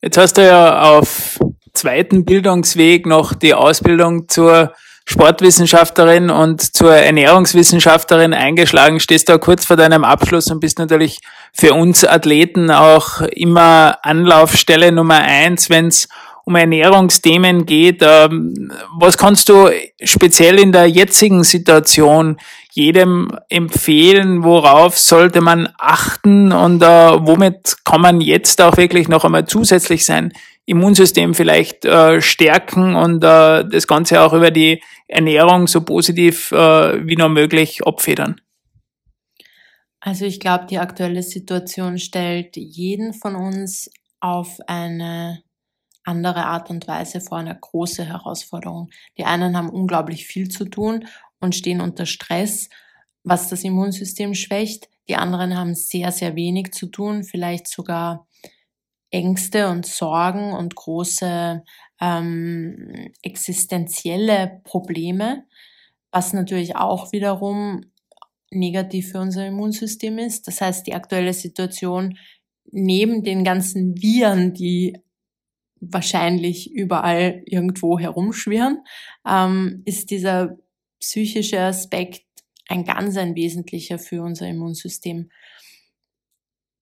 Jetzt 0.00 0.16
hast 0.16 0.38
du 0.38 0.46
ja 0.46 0.96
auf 0.96 1.38
zweiten 1.74 2.24
Bildungsweg 2.24 3.04
noch 3.04 3.34
die 3.34 3.52
Ausbildung 3.52 4.28
zur 4.28 4.74
Sportwissenschaftlerin 5.06 6.30
und 6.30 6.74
zur 6.74 6.94
Ernährungswissenschaftlerin 6.94 8.32
eingeschlagen, 8.32 9.00
stehst 9.00 9.28
da 9.28 9.36
kurz 9.36 9.66
vor 9.66 9.76
deinem 9.76 10.02
Abschluss 10.02 10.50
und 10.50 10.60
bist 10.60 10.78
natürlich 10.78 11.20
für 11.52 11.74
uns 11.74 12.04
Athleten 12.04 12.70
auch 12.70 13.20
immer 13.20 13.98
Anlaufstelle 14.02 14.92
Nummer 14.92 15.18
eins, 15.18 15.68
wenn 15.68 15.88
es 15.88 16.08
um 16.44 16.56
Ernährungsthemen 16.56 17.66
geht. 17.66 18.02
Ähm, 18.02 18.72
was 18.98 19.16
kannst 19.16 19.48
du 19.48 19.70
speziell 20.02 20.58
in 20.58 20.72
der 20.72 20.86
jetzigen 20.86 21.42
Situation 21.42 22.38
jedem 22.72 23.30
empfehlen? 23.48 24.44
Worauf 24.44 24.98
sollte 24.98 25.40
man 25.40 25.68
achten 25.78 26.52
und 26.52 26.82
äh, 26.82 26.86
womit 26.86 27.76
kann 27.84 28.00
man 28.00 28.20
jetzt 28.20 28.60
auch 28.60 28.76
wirklich 28.76 29.08
noch 29.08 29.24
einmal 29.24 29.46
zusätzlich 29.46 30.04
sein 30.04 30.32
Immunsystem 30.66 31.34
vielleicht 31.34 31.84
äh, 31.84 32.20
stärken 32.20 32.94
und 32.94 33.22
äh, 33.22 33.64
das 33.68 33.86
Ganze 33.86 34.22
auch 34.22 34.32
über 34.32 34.50
die 34.50 34.82
Ernährung 35.06 35.66
so 35.66 35.82
positiv 35.82 36.50
wie 36.50 37.16
nur 37.16 37.28
möglich 37.28 37.86
abfedern? 37.86 38.40
Also 40.00 40.24
ich 40.24 40.40
glaube, 40.40 40.66
die 40.66 40.78
aktuelle 40.78 41.22
Situation 41.22 41.98
stellt 41.98 42.56
jeden 42.56 43.12
von 43.12 43.36
uns 43.36 43.90
auf 44.20 44.58
eine 44.66 45.42
andere 46.04 46.44
Art 46.44 46.70
und 46.70 46.86
Weise 46.86 47.20
vor 47.20 47.38
eine 47.38 47.58
große 47.58 48.04
Herausforderung. 48.04 48.90
Die 49.18 49.24
einen 49.24 49.56
haben 49.56 49.70
unglaublich 49.70 50.26
viel 50.26 50.48
zu 50.48 50.66
tun 50.66 51.06
und 51.40 51.54
stehen 51.54 51.80
unter 51.80 52.06
Stress, 52.06 52.68
was 53.22 53.48
das 53.48 53.64
Immunsystem 53.64 54.34
schwächt. 54.34 54.88
Die 55.08 55.16
anderen 55.16 55.56
haben 55.56 55.74
sehr, 55.74 56.12
sehr 56.12 56.36
wenig 56.36 56.72
zu 56.72 56.86
tun, 56.86 57.24
vielleicht 57.24 57.68
sogar 57.68 58.26
Ängste 59.14 59.68
und 59.68 59.86
Sorgen 59.86 60.52
und 60.52 60.74
große 60.74 61.62
ähm, 62.00 63.12
existenzielle 63.22 64.60
Probleme, 64.64 65.44
was 66.10 66.32
natürlich 66.32 66.74
auch 66.74 67.12
wiederum 67.12 67.82
negativ 68.50 69.12
für 69.12 69.20
unser 69.20 69.46
Immunsystem 69.46 70.18
ist. 70.18 70.48
Das 70.48 70.60
heißt, 70.60 70.86
die 70.86 70.94
aktuelle 70.94 71.32
Situation 71.32 72.18
neben 72.72 73.22
den 73.22 73.44
ganzen 73.44 74.02
Viren, 74.02 74.52
die 74.52 74.98
wahrscheinlich 75.80 76.72
überall 76.72 77.42
irgendwo 77.46 78.00
herumschwirren, 78.00 78.82
ähm, 79.28 79.82
ist 79.84 80.10
dieser 80.10 80.58
psychische 80.98 81.60
Aspekt 81.60 82.24
ein 82.68 82.84
ganz 82.84 83.16
ein 83.16 83.36
wesentlicher 83.36 84.00
für 84.00 84.22
unser 84.22 84.48
Immunsystem. 84.48 85.30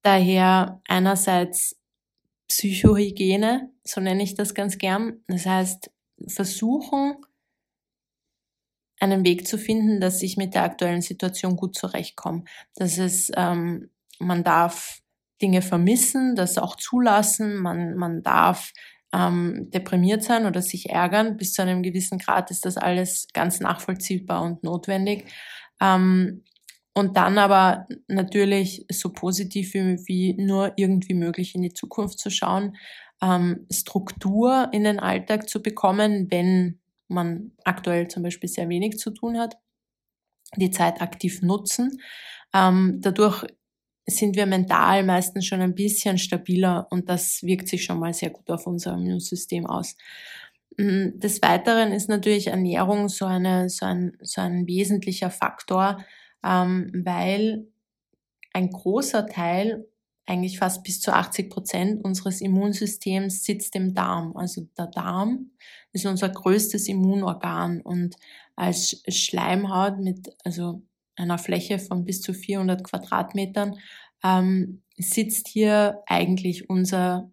Daher 0.02 0.80
einerseits 0.88 1.81
Psychohygiene, 2.52 3.70
so 3.82 4.00
nenne 4.02 4.22
ich 4.22 4.34
das 4.34 4.54
ganz 4.54 4.76
gern. 4.76 5.22
Das 5.26 5.46
heißt, 5.46 5.90
versuchen, 6.28 7.16
einen 9.00 9.24
Weg 9.24 9.48
zu 9.48 9.56
finden, 9.56 10.00
dass 10.00 10.22
ich 10.22 10.36
mit 10.36 10.54
der 10.54 10.64
aktuellen 10.64 11.00
Situation 11.00 11.56
gut 11.56 11.74
zurechtkomme. 11.74 12.44
Das 12.74 12.98
ist, 12.98 13.32
ähm, 13.36 13.88
man 14.18 14.44
darf 14.44 15.00
Dinge 15.40 15.62
vermissen, 15.62 16.36
das 16.36 16.58
auch 16.58 16.76
zulassen. 16.76 17.56
Man, 17.56 17.96
man 17.96 18.22
darf 18.22 18.72
ähm, 19.14 19.70
deprimiert 19.70 20.22
sein 20.22 20.44
oder 20.44 20.60
sich 20.60 20.90
ärgern. 20.90 21.38
Bis 21.38 21.54
zu 21.54 21.62
einem 21.62 21.82
gewissen 21.82 22.18
Grad 22.18 22.50
ist 22.50 22.66
das 22.66 22.76
alles 22.76 23.28
ganz 23.32 23.60
nachvollziehbar 23.60 24.42
und 24.42 24.62
notwendig. 24.62 25.24
Ähm, 25.80 26.44
und 26.94 27.16
dann 27.16 27.38
aber 27.38 27.86
natürlich 28.06 28.84
so 28.90 29.12
positiv 29.12 29.74
wie, 29.74 29.96
wie, 30.06 30.34
nur 30.34 30.72
irgendwie 30.76 31.14
möglich 31.14 31.54
in 31.54 31.62
die 31.62 31.72
Zukunft 31.72 32.18
zu 32.18 32.30
schauen, 32.30 32.76
ähm, 33.22 33.66
Struktur 33.70 34.68
in 34.72 34.84
den 34.84 35.00
Alltag 35.00 35.48
zu 35.48 35.62
bekommen, 35.62 36.30
wenn 36.30 36.80
man 37.08 37.52
aktuell 37.64 38.08
zum 38.08 38.22
Beispiel 38.22 38.48
sehr 38.48 38.68
wenig 38.68 38.98
zu 38.98 39.10
tun 39.10 39.38
hat, 39.38 39.56
die 40.56 40.70
Zeit 40.70 41.00
aktiv 41.00 41.42
nutzen. 41.42 42.00
Ähm, 42.52 42.98
dadurch 43.00 43.46
sind 44.06 44.36
wir 44.36 44.46
mental 44.46 45.04
meistens 45.04 45.46
schon 45.46 45.60
ein 45.60 45.74
bisschen 45.74 46.18
stabiler 46.18 46.88
und 46.90 47.08
das 47.08 47.42
wirkt 47.42 47.68
sich 47.68 47.84
schon 47.84 48.00
mal 48.00 48.12
sehr 48.12 48.30
gut 48.30 48.50
auf 48.50 48.66
unser 48.66 48.94
Immunsystem 48.94 49.66
aus. 49.66 49.96
Mm, 50.76 51.18
des 51.18 51.40
Weiteren 51.42 51.92
ist 51.92 52.08
natürlich 52.08 52.48
Ernährung 52.48 53.08
so, 53.08 53.26
eine, 53.26 53.68
so, 53.68 53.86
ein, 53.86 54.16
so 54.20 54.40
ein 54.40 54.66
wesentlicher 54.66 55.30
Faktor, 55.30 56.04
weil 56.42 57.66
ein 58.52 58.70
großer 58.70 59.26
Teil, 59.26 59.86
eigentlich 60.26 60.58
fast 60.58 60.84
bis 60.84 61.00
zu 61.00 61.12
80 61.12 61.50
Prozent 61.50 62.04
unseres 62.04 62.40
Immunsystems 62.40 63.44
sitzt 63.44 63.74
im 63.74 63.94
Darm. 63.94 64.36
Also 64.36 64.68
der 64.78 64.86
Darm 64.86 65.50
ist 65.92 66.06
unser 66.06 66.28
größtes 66.28 66.88
Immunorgan 66.88 67.80
und 67.80 68.16
als 68.54 69.02
Schleimhaut 69.08 69.98
mit, 69.98 70.34
also 70.44 70.82
einer 71.16 71.38
Fläche 71.38 71.78
von 71.78 72.04
bis 72.04 72.20
zu 72.20 72.34
400 72.34 72.84
Quadratmetern 72.84 73.78
ähm, 74.22 74.82
sitzt 74.96 75.48
hier 75.48 76.02
eigentlich 76.06 76.70
unser 76.70 77.30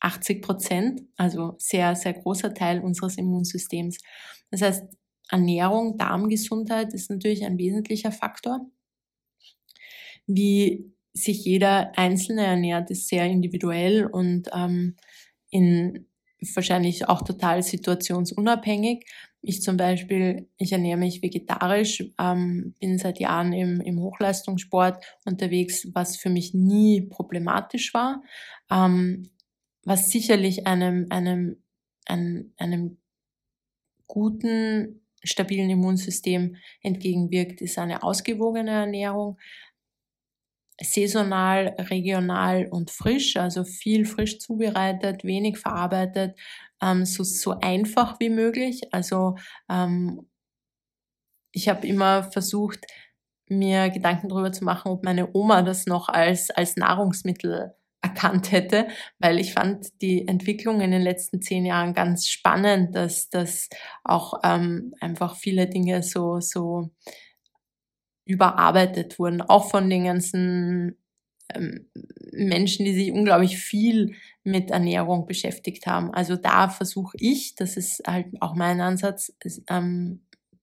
80 0.00 0.42
Prozent, 0.42 1.02
also 1.16 1.56
sehr, 1.58 1.96
sehr 1.96 2.12
großer 2.12 2.54
Teil 2.54 2.80
unseres 2.80 3.16
Immunsystems. 3.16 3.98
Das 4.50 4.62
heißt, 4.62 4.84
Ernährung, 5.30 5.98
Darmgesundheit 5.98 6.92
ist 6.92 7.10
natürlich 7.10 7.44
ein 7.44 7.58
wesentlicher 7.58 8.12
Faktor. 8.12 8.66
Wie 10.26 10.92
sich 11.12 11.44
jeder 11.44 11.96
Einzelne 11.96 12.44
ernährt, 12.44 12.90
ist 12.90 13.08
sehr 13.08 13.26
individuell 13.26 14.06
und 14.06 14.50
ähm, 14.52 14.96
in 15.50 16.06
wahrscheinlich 16.54 17.08
auch 17.08 17.22
total 17.22 17.62
situationsunabhängig. 17.62 19.06
Ich 19.40 19.62
zum 19.62 19.76
Beispiel, 19.76 20.48
ich 20.56 20.72
ernähre 20.72 20.98
mich 20.98 21.22
vegetarisch, 21.22 22.02
ähm, 22.18 22.74
bin 22.80 22.98
seit 22.98 23.18
Jahren 23.20 23.52
im, 23.52 23.80
im 23.80 24.00
Hochleistungssport 24.00 25.04
unterwegs, 25.24 25.88
was 25.94 26.16
für 26.16 26.30
mich 26.30 26.54
nie 26.54 27.02
problematisch 27.02 27.94
war, 27.94 28.22
ähm, 28.70 29.30
was 29.84 30.08
sicherlich 30.08 30.66
einem, 30.66 31.06
einem, 31.10 31.62
einem, 32.06 32.52
einem 32.56 32.98
guten, 34.06 35.03
stabilen 35.24 35.70
Immunsystem 35.70 36.56
entgegenwirkt, 36.82 37.60
ist 37.60 37.78
eine 37.78 38.02
ausgewogene 38.02 38.70
Ernährung, 38.70 39.38
saisonal, 40.80 41.76
regional 41.78 42.66
und 42.70 42.90
frisch, 42.90 43.36
also 43.36 43.64
viel 43.64 44.04
frisch 44.04 44.38
zubereitet, 44.38 45.24
wenig 45.24 45.58
verarbeitet, 45.58 46.38
ähm, 46.82 47.04
so, 47.04 47.24
so 47.24 47.58
einfach 47.60 48.18
wie 48.20 48.30
möglich. 48.30 48.82
Also 48.92 49.36
ähm, 49.70 50.28
ich 51.52 51.68
habe 51.68 51.86
immer 51.86 52.24
versucht, 52.32 52.84
mir 53.48 53.90
Gedanken 53.90 54.28
darüber 54.28 54.52
zu 54.52 54.64
machen, 54.64 54.90
ob 54.90 55.04
meine 55.04 55.30
Oma 55.34 55.62
das 55.62 55.86
noch 55.86 56.08
als, 56.08 56.50
als 56.50 56.76
Nahrungsmittel 56.76 57.74
erkannt 58.04 58.52
hätte, 58.52 58.86
weil 59.18 59.40
ich 59.40 59.54
fand 59.54 60.00
die 60.02 60.28
Entwicklung 60.28 60.82
in 60.82 60.90
den 60.90 61.00
letzten 61.00 61.40
zehn 61.40 61.64
Jahren 61.64 61.94
ganz 61.94 62.28
spannend, 62.28 62.94
dass, 62.94 63.30
dass 63.30 63.70
auch 64.04 64.40
ähm, 64.44 64.94
einfach 65.00 65.36
viele 65.36 65.66
Dinge 65.66 66.02
so, 66.02 66.38
so 66.38 66.90
überarbeitet 68.26 69.18
wurden, 69.18 69.40
auch 69.40 69.70
von 69.70 69.88
den 69.88 70.04
ganzen 70.04 70.98
ähm, 71.54 71.90
Menschen, 72.32 72.84
die 72.84 72.94
sich 72.94 73.10
unglaublich 73.10 73.56
viel 73.56 74.14
mit 74.42 74.70
Ernährung 74.70 75.26
beschäftigt 75.26 75.86
haben. 75.86 76.12
Also 76.12 76.36
da 76.36 76.68
versuche 76.68 77.16
ich, 77.18 77.54
das 77.54 77.78
ist 77.78 78.02
halt 78.06 78.26
auch 78.40 78.54
mein 78.54 78.82
Ansatz, 78.82 79.32
ähm, 79.68 80.20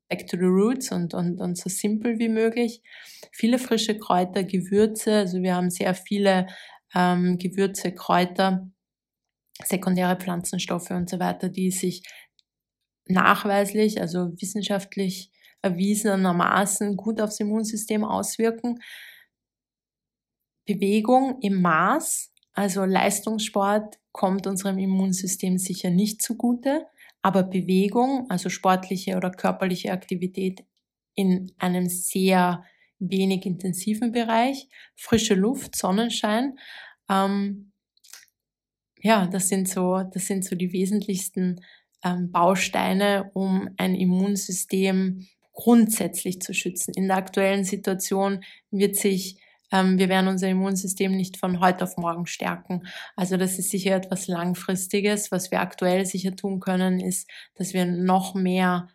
back 0.10 0.28
to 0.28 0.38
the 0.38 0.46
roots 0.46 0.92
und, 0.92 1.16
und, 1.16 1.40
und 1.40 1.58
so 1.58 1.70
simpel 1.70 2.20
wie 2.20 2.30
möglich. 2.30 2.84
Viele 3.32 3.58
frische 3.58 3.98
Kräuter, 3.98 4.44
Gewürze, 4.44 5.16
also 5.16 5.42
wir 5.42 5.56
haben 5.56 5.72
sehr 5.72 5.96
viele 5.96 6.48
ähm, 6.96 7.38
Gewürze, 7.38 7.94
Kräuter, 7.94 8.70
sekundäre 9.64 10.16
Pflanzenstoffe 10.16 10.92
und 10.92 11.10
so 11.10 11.20
weiter, 11.20 11.50
die 11.50 11.72
sich 11.72 12.04
nachweislich, 13.08 14.00
also 14.02 14.32
wissenschaftlich 14.40 15.32
erwiesenermaßen 15.62 16.98
gut 16.98 17.22
aufs 17.22 17.40
Immunsystem 17.40 18.04
auswirken. 18.04 18.80
Bewegung 20.66 21.40
im 21.42 21.62
Maß, 21.62 22.32
also 22.54 22.86
Leistungssport, 22.86 24.00
kommt 24.12 24.48
unserem 24.48 24.78
Immunsystem 24.78 25.58
sicher 25.58 25.90
nicht 25.90 26.22
zugute, 26.22 26.86
aber 27.22 27.44
Bewegung, 27.44 28.30
also 28.30 28.50
sportliche 28.50 29.16
oder 29.16 29.32
körperliche 29.32 29.92
Aktivität 29.92 30.66
in 31.16 31.52
einem 31.58 31.88
sehr 31.88 32.64
wenig 33.02 33.46
intensiven 33.46 34.12
Bereich, 34.12 34.68
frische 34.96 35.36
Luft, 35.36 35.76
Sonnenschein, 35.76 36.58
ähm, 37.10 37.72
ja, 39.04 39.28
das 39.28 39.50
sind 39.50 39.68
so, 39.68 40.04
das 40.14 40.28
sind 40.28 40.46
so 40.46 40.56
die 40.56 40.74
wesentlichsten 40.74 41.62
ähm, 42.04 42.32
Bausteine, 42.32 43.32
um 43.34 43.70
ein 43.78 43.96
Immunsystem 43.96 45.28
grundsätzlich 45.54 46.42
zu 46.42 46.54
schützen. 46.54 46.94
In 46.96 47.08
der 47.08 47.18
aktuellen 47.18 47.64
Situation 47.64 48.44
wird 48.70 48.96
sich 48.96 49.42
ähm, 49.72 49.98
wir 49.98 50.10
werden 50.10 50.28
unser 50.28 50.50
Immunsystem 50.50 51.16
nicht 51.16 51.38
von 51.38 51.62
heute 51.62 51.86
auf 51.86 51.98
morgen 51.98 52.26
stärken. 52.26 52.84
Also 53.16 53.38
das 53.38 53.58
ist 53.58 53.72
sicher 53.72 53.96
etwas 53.96 54.28
Langfristiges. 54.28 55.32
Was 55.32 55.50
wir 55.50 55.62
aktuell 55.62 56.06
sicher 56.06 56.36
tun 56.36 56.60
können, 56.60 57.00
ist, 57.00 57.30
dass 57.56 57.74
wir 57.74 57.86
noch 57.86 58.36
mehr 58.36 58.90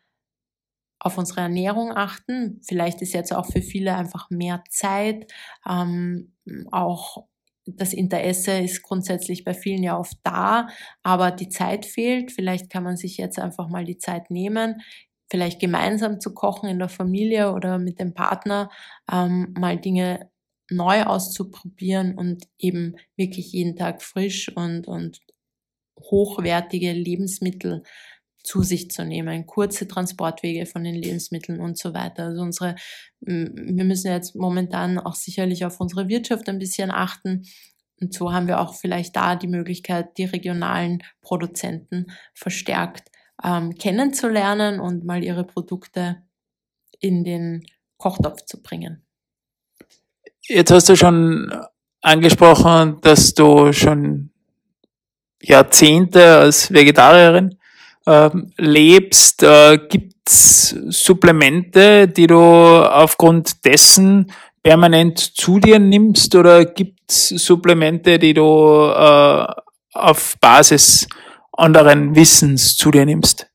auf 0.99 1.19
unsere 1.19 1.41
Ernährung 1.41 1.93
achten. 1.93 2.61
Vielleicht 2.67 3.03
ist 3.03 3.13
jetzt 3.13 3.35
auch 3.35 3.47
für 3.47 3.63
viele 3.63 3.95
einfach 3.95 4.31
mehr 4.31 4.65
Zeit. 4.71 5.31
Ähm, 5.69 6.33
auch 6.71 7.27
das 7.67 7.93
Interesse 7.93 8.59
ist 8.59 8.83
grundsätzlich 8.83 9.45
bei 9.45 9.53
vielen 9.53 9.83
ja 9.83 9.99
oft 9.99 10.19
da, 10.23 10.69
aber 11.03 11.31
die 11.33 11.49
Zeit 11.49 11.85
fehlt. 11.85 12.33
Vielleicht 12.33 12.71
kann 12.71 12.85
man 12.85 12.97
sich 12.97 13.17
jetzt 13.17 13.39
einfach 13.39 13.69
mal 13.69 13.85
die 13.85 13.99
Zeit 13.99 14.31
nehmen, 14.31 14.81
vielleicht 15.29 15.61
gemeinsam 15.61 16.21
zu 16.21 16.33
kochen 16.33 16.69
in 16.69 16.79
der 16.79 16.89
Familie 16.89 17.53
oder 17.53 17.79
mit 17.79 17.99
dem 17.99 18.15
Partner, 18.15 18.71
ähm, 19.11 19.53
mal 19.59 19.79
Dinge 19.79 20.31
neu 20.71 21.03
auszuprobieren 21.05 22.17
und 22.17 22.45
eben 22.59 22.97
wirklich 23.17 23.53
jeden 23.53 23.77
Tag 23.77 24.03
frisch 24.03 24.51
und, 24.55 24.87
und 24.87 25.21
hochwertige 26.01 26.93
Lebensmittel 26.93 27.83
zu 28.47 28.63
sich 28.63 28.91
zu 28.91 29.05
nehmen, 29.05 29.45
kurze 29.45 29.89
Transportwege 29.89 30.67
von 30.67 30.85
den 30.85 30.95
Lebensmitteln 30.95 31.61
und 31.61 31.77
so 31.77 31.93
weiter. 31.95 32.27
Also 32.27 32.43
unsere, 32.43 32.77
wir 33.21 33.85
müssen 33.85 34.13
jetzt 34.13 34.37
momentan 34.37 34.99
auch 35.01 35.17
sicherlich 35.17 35.65
auf 35.65 35.81
unsere 35.81 36.09
Wirtschaft 36.09 36.49
ein 36.49 36.61
bisschen 36.61 36.93
achten. 36.93 37.45
Und 38.01 38.15
so 38.15 38.33
haben 38.33 38.47
wir 38.47 38.61
auch 38.61 38.75
vielleicht 38.75 39.17
da 39.17 39.35
die 39.35 39.49
Möglichkeit, 39.49 40.17
die 40.17 40.27
regionalen 40.27 41.03
Produzenten 41.23 42.07
verstärkt 42.35 43.11
ähm, 43.43 43.75
kennenzulernen 43.75 44.79
und 44.79 45.05
mal 45.05 45.25
ihre 45.25 45.45
Produkte 45.45 46.23
in 47.01 47.25
den 47.25 47.67
Kochtopf 47.99 48.45
zu 48.45 48.63
bringen. 48.63 49.05
Jetzt 50.43 50.71
hast 50.71 50.89
du 50.89 50.95
schon 50.95 51.53
angesprochen, 52.01 53.01
dass 53.01 53.35
du 53.35 53.73
schon 53.73 54.31
Jahrzehnte 55.43 56.39
als 56.39 56.73
Vegetarierin 56.73 57.59
ähm, 58.07 58.53
lebst. 58.57 59.43
Äh, 59.43 59.79
Gibt 59.89 60.29
es 60.29 60.71
Supplemente, 60.89 62.09
die 62.09 62.27
du 62.27 62.39
aufgrund 62.39 63.65
dessen 63.65 64.33
permanent 64.63 65.19
zu 65.19 65.61
dir 65.61 65.79
nimmst 65.79 66.35
oder 66.35 66.65
gibt 66.65 67.11
es 67.11 67.29
Supplemente, 67.29 68.19
die 68.19 68.35
du 68.35 68.43
äh, 68.43 69.47
auf 69.93 70.37
Basis 70.41 71.07
anderen 71.53 72.15
Wissens 72.17 72.77
zu 72.77 72.91
dir 72.91 73.07
nimmst? 73.07 73.49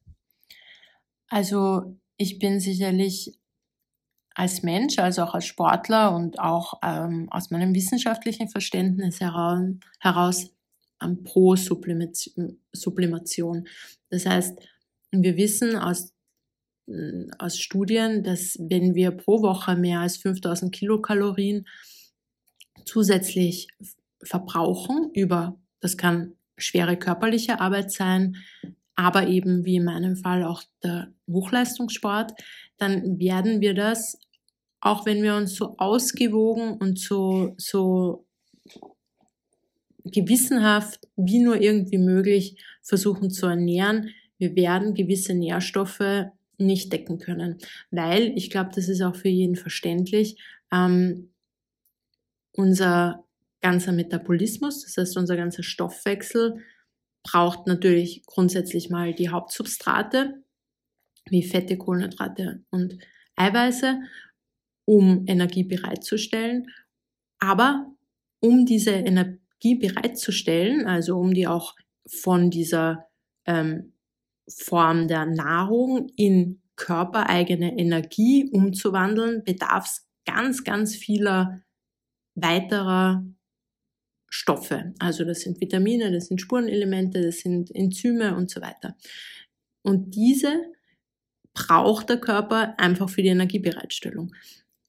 Also 1.27 1.97
ich 2.17 2.39
bin 2.39 2.59
sicherlich 2.59 3.37
als 4.33 4.63
Mensch, 4.63 4.99
also 4.99 5.23
auch 5.23 5.33
als 5.33 5.45
Sportler 5.45 6.15
und 6.15 6.39
auch 6.39 6.75
ähm, 6.83 7.27
aus 7.31 7.51
meinem 7.51 7.75
wissenschaftlichen 7.75 8.47
Verständnis 8.47 9.19
heraus, 9.19 9.59
heraus 9.99 10.49
ähm, 11.01 11.23
pro 11.23 11.55
Sublimation. 11.55 13.67
Das 14.09 14.25
heißt, 14.25 14.59
wir 15.11 15.37
wissen 15.37 15.75
aus, 15.75 16.13
äh, 16.87 17.27
aus 17.37 17.59
Studien, 17.59 18.23
dass 18.23 18.57
wenn 18.59 18.95
wir 18.95 19.11
pro 19.11 19.41
Woche 19.41 19.75
mehr 19.75 20.01
als 20.01 20.17
5000 20.17 20.73
Kilokalorien 20.73 21.67
zusätzlich 22.85 23.67
verbrauchen 24.23 25.11
über, 25.13 25.59
das 25.79 25.97
kann 25.97 26.33
schwere 26.57 26.97
körperliche 26.97 27.59
Arbeit 27.59 27.91
sein, 27.91 28.37
aber 28.95 29.27
eben 29.27 29.65
wie 29.65 29.77
in 29.77 29.85
meinem 29.85 30.15
Fall 30.15 30.43
auch 30.43 30.63
der 30.83 31.11
Hochleistungssport, 31.27 32.33
dann 32.77 33.19
werden 33.19 33.61
wir 33.61 33.73
das, 33.73 34.19
auch 34.79 35.05
wenn 35.05 35.23
wir 35.23 35.35
uns 35.35 35.55
so 35.55 35.75
ausgewogen 35.77 36.77
und 36.77 36.99
so, 36.99 37.55
so 37.57 38.25
gewissenhaft 40.05 41.07
wie 41.15 41.39
nur 41.39 41.59
irgendwie 41.61 41.97
möglich 41.97 42.61
versuchen 42.81 43.29
zu 43.29 43.47
ernähren, 43.47 44.09
wir 44.37 44.55
werden 44.55 44.95
gewisse 44.95 45.33
Nährstoffe 45.33 46.25
nicht 46.57 46.91
decken 46.91 47.19
können. 47.19 47.57
Weil, 47.91 48.33
ich 48.35 48.49
glaube, 48.49 48.71
das 48.73 48.87
ist 48.87 49.01
auch 49.01 49.15
für 49.15 49.29
jeden 49.29 49.55
verständlich, 49.55 50.37
ähm, 50.71 51.31
unser 52.53 53.23
ganzer 53.61 53.91
Metabolismus, 53.91 54.83
das 54.83 54.97
heißt 54.97 55.17
unser 55.17 55.37
ganzer 55.37 55.63
Stoffwechsel, 55.63 56.63
braucht 57.23 57.67
natürlich 57.67 58.25
grundsätzlich 58.25 58.89
mal 58.89 59.13
die 59.13 59.29
Hauptsubstrate, 59.29 60.43
wie 61.29 61.43
Fette, 61.43 61.77
Kohlenhydrate 61.77 62.63
und 62.71 62.97
Eiweiße, 63.35 63.99
um 64.85 65.25
Energie 65.27 65.63
bereitzustellen. 65.63 66.67
Aber 67.39 67.85
um 68.39 68.65
diese 68.65 68.91
Energie 69.61 69.75
bereitzustellen, 69.75 70.87
also 70.87 71.17
um 71.17 71.33
die 71.33 71.47
auch 71.47 71.75
von 72.07 72.49
dieser 72.49 73.05
ähm, 73.45 73.93
Form 74.49 75.07
der 75.07 75.25
Nahrung 75.25 76.09
in 76.15 76.61
körpereigene 76.75 77.77
Energie 77.77 78.49
umzuwandeln, 78.51 79.43
bedarf 79.43 79.85
es 79.85 80.07
ganz, 80.25 80.63
ganz 80.63 80.95
vieler 80.95 81.61
weiterer 82.35 83.25
Stoffe. 84.27 84.93
Also 84.99 85.25
das 85.25 85.41
sind 85.41 85.59
Vitamine, 85.59 86.11
das 86.11 86.27
sind 86.27 86.41
Spurenelemente, 86.41 87.21
das 87.21 87.39
sind 87.39 87.73
Enzyme 87.75 88.35
und 88.35 88.49
so 88.49 88.61
weiter. 88.61 88.97
Und 89.83 90.15
diese 90.15 90.63
braucht 91.53 92.09
der 92.09 92.17
Körper 92.17 92.79
einfach 92.79 93.09
für 93.09 93.21
die 93.21 93.29
Energiebereitstellung. 93.29 94.33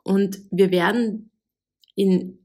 Und 0.05 0.39
wir 0.51 0.71
werden 0.71 1.31
in 1.95 2.42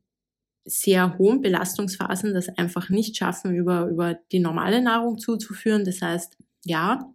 sehr 0.67 1.17
hohen 1.17 1.41
Belastungsphasen 1.41 2.33
das 2.33 2.49
einfach 2.49 2.89
nicht 2.89 3.15
schaffen, 3.17 3.55
über, 3.55 3.87
über 3.87 4.19
die 4.31 4.39
normale 4.39 4.81
Nahrung 4.81 5.17
zuzuführen. 5.17 5.85
Das 5.85 6.01
heißt, 6.01 6.37
ja, 6.65 7.13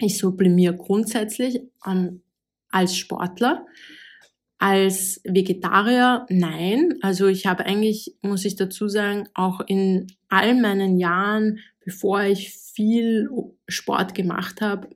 ich 0.00 0.18
sublimiere 0.18 0.76
grundsätzlich 0.76 1.62
ähm, 1.86 2.22
als 2.68 2.96
Sportler. 2.96 3.64
Als 4.58 5.20
Vegetarier 5.24 6.26
nein. 6.28 6.94
Also 7.02 7.26
ich 7.26 7.46
habe 7.46 7.64
eigentlich, 7.66 8.16
muss 8.22 8.44
ich 8.44 8.56
dazu 8.56 8.88
sagen, 8.88 9.28
auch 9.34 9.60
in 9.60 10.08
all 10.28 10.54
meinen 10.54 10.98
Jahren, 10.98 11.60
bevor 11.84 12.22
ich 12.22 12.54
viel 12.54 13.28
Sport 13.68 14.14
gemacht 14.14 14.60
habe, 14.60 14.88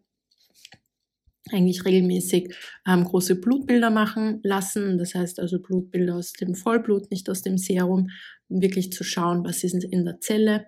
eigentlich 1.52 1.84
regelmäßig 1.84 2.54
ähm, 2.86 3.04
große 3.04 3.36
Blutbilder 3.40 3.90
machen 3.90 4.40
lassen. 4.42 4.98
Das 4.98 5.14
heißt 5.14 5.40
also 5.40 5.60
Blutbilder 5.60 6.16
aus 6.16 6.32
dem 6.32 6.54
Vollblut, 6.54 7.10
nicht 7.10 7.28
aus 7.30 7.42
dem 7.42 7.58
Serum, 7.58 8.10
um 8.48 8.62
wirklich 8.62 8.92
zu 8.92 9.04
schauen, 9.04 9.44
was 9.44 9.64
ist 9.64 9.84
in 9.84 10.04
der 10.04 10.20
Zelle. 10.20 10.66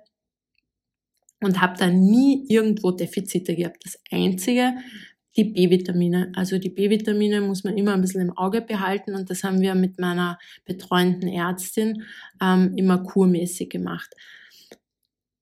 Und 1.42 1.60
habe 1.60 1.78
da 1.78 1.88
nie 1.88 2.44
irgendwo 2.48 2.90
Defizite 2.90 3.56
gehabt. 3.56 3.82
Das 3.84 3.98
Einzige, 4.10 4.74
die 5.36 5.44
B-Vitamine. 5.44 6.32
Also 6.34 6.58
die 6.58 6.68
B-Vitamine 6.68 7.40
muss 7.40 7.64
man 7.64 7.78
immer 7.78 7.94
ein 7.94 8.00
bisschen 8.02 8.20
im 8.20 8.36
Auge 8.36 8.60
behalten 8.60 9.14
und 9.14 9.30
das 9.30 9.44
haben 9.44 9.60
wir 9.60 9.74
mit 9.74 9.98
meiner 9.98 10.38
betreuenden 10.64 11.28
Ärztin 11.28 12.02
ähm, 12.42 12.74
immer 12.76 13.02
kurmäßig 13.02 13.70
gemacht 13.70 14.14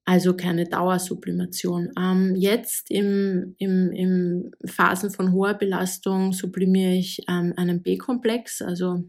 also 0.08 0.34
keine 0.34 0.64
Dauersublimation. 0.64 1.90
Ähm, 1.98 2.34
jetzt 2.34 2.90
im, 2.90 3.54
im, 3.58 3.92
im 3.92 4.50
Phasen 4.64 5.10
von 5.10 5.32
hoher 5.32 5.52
Belastung 5.52 6.32
sublimiere 6.32 6.94
ich 6.94 7.20
ähm, 7.28 7.52
einen 7.58 7.82
B-Komplex, 7.82 8.62
also 8.62 9.04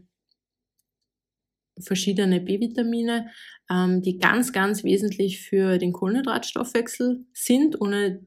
verschiedene 1.80 2.42
B-Vitamine, 2.42 3.30
ähm, 3.70 4.02
die 4.02 4.18
ganz, 4.18 4.52
ganz 4.52 4.84
wesentlich 4.84 5.40
für 5.40 5.78
den 5.78 5.94
Kohlenhydratstoffwechsel 5.94 7.24
sind. 7.32 7.80
Ohne 7.80 8.26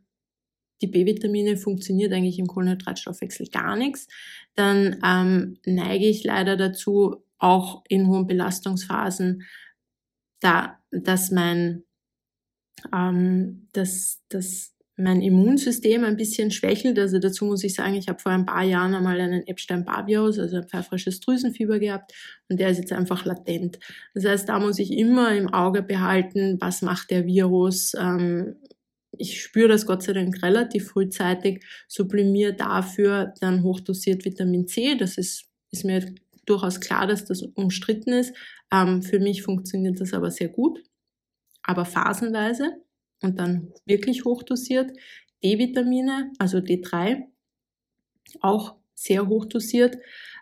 die 0.81 0.87
B-Vitamine 0.87 1.57
funktioniert 1.57 2.11
eigentlich 2.11 2.39
im 2.39 2.47
Kohlenhydratstoffwechsel 2.47 3.49
gar 3.51 3.75
nichts. 3.75 4.07
Dann 4.55 4.99
ähm, 5.05 5.59
neige 5.63 6.07
ich 6.07 6.23
leider 6.23 6.57
dazu, 6.57 7.23
auch 7.37 7.83
in 7.87 8.07
hohen 8.07 8.25
Belastungsphasen, 8.25 9.43
da, 10.39 10.79
dass 10.89 11.29
mein 11.29 11.83
ähm, 12.93 13.67
dass, 13.73 14.21
dass 14.29 14.73
mein 14.95 15.21
Immunsystem 15.21 16.03
ein 16.03 16.17
bisschen 16.17 16.51
schwächelt. 16.51 16.99
Also 16.99 17.17
dazu 17.19 17.45
muss 17.45 17.63
ich 17.63 17.73
sagen, 17.73 17.95
ich 17.95 18.07
habe 18.09 18.19
vor 18.19 18.31
ein 18.31 18.45
paar 18.45 18.63
Jahren 18.63 18.93
einmal 18.93 19.19
einen 19.19 19.45
Epstein-Barr-Virus, 19.47 20.37
also 20.37 20.57
ein 20.57 20.67
pfeiferisches 20.67 21.19
Drüsenfieber 21.19 21.79
gehabt 21.79 22.13
und 22.49 22.59
der 22.59 22.69
ist 22.69 22.77
jetzt 22.77 22.93
einfach 22.93 23.25
latent. 23.25 23.79
Das 24.13 24.25
heißt, 24.25 24.49
da 24.49 24.59
muss 24.59 24.77
ich 24.79 24.91
immer 24.91 25.35
im 25.35 25.51
Auge 25.51 25.81
behalten, 25.81 26.57
was 26.59 26.83
macht 26.83 27.09
der 27.09 27.25
Virus. 27.25 27.93
Ähm, 27.99 28.57
ich 29.17 29.41
spüre 29.41 29.67
das 29.67 29.85
Gott 29.85 30.03
sei 30.03 30.13
Dank 30.13 30.41
relativ 30.43 30.89
frühzeitig, 30.89 31.63
sublimiere 31.87 32.53
dafür 32.53 33.33
dann 33.41 33.63
hochdosiert 33.63 34.25
Vitamin 34.25 34.67
C. 34.67 34.95
Das 34.95 35.17
ist, 35.17 35.45
ist 35.71 35.85
mir 35.85 36.13
durchaus 36.45 36.79
klar, 36.79 37.07
dass 37.07 37.25
das 37.25 37.41
umstritten 37.41 38.11
ist. 38.11 38.35
Ähm, 38.71 39.01
für 39.01 39.19
mich 39.19 39.41
funktioniert 39.41 39.99
das 39.99 40.13
aber 40.13 40.29
sehr 40.29 40.49
gut 40.49 40.79
aber 41.63 41.85
phasenweise 41.85 42.77
und 43.21 43.39
dann 43.39 43.73
wirklich 43.85 44.25
hochdosiert. 44.25 44.91
D-Vitamine, 45.43 46.31
also 46.39 46.59
D3, 46.59 47.23
auch 48.41 48.75
sehr 48.93 49.27
hochdosiert. 49.27 49.97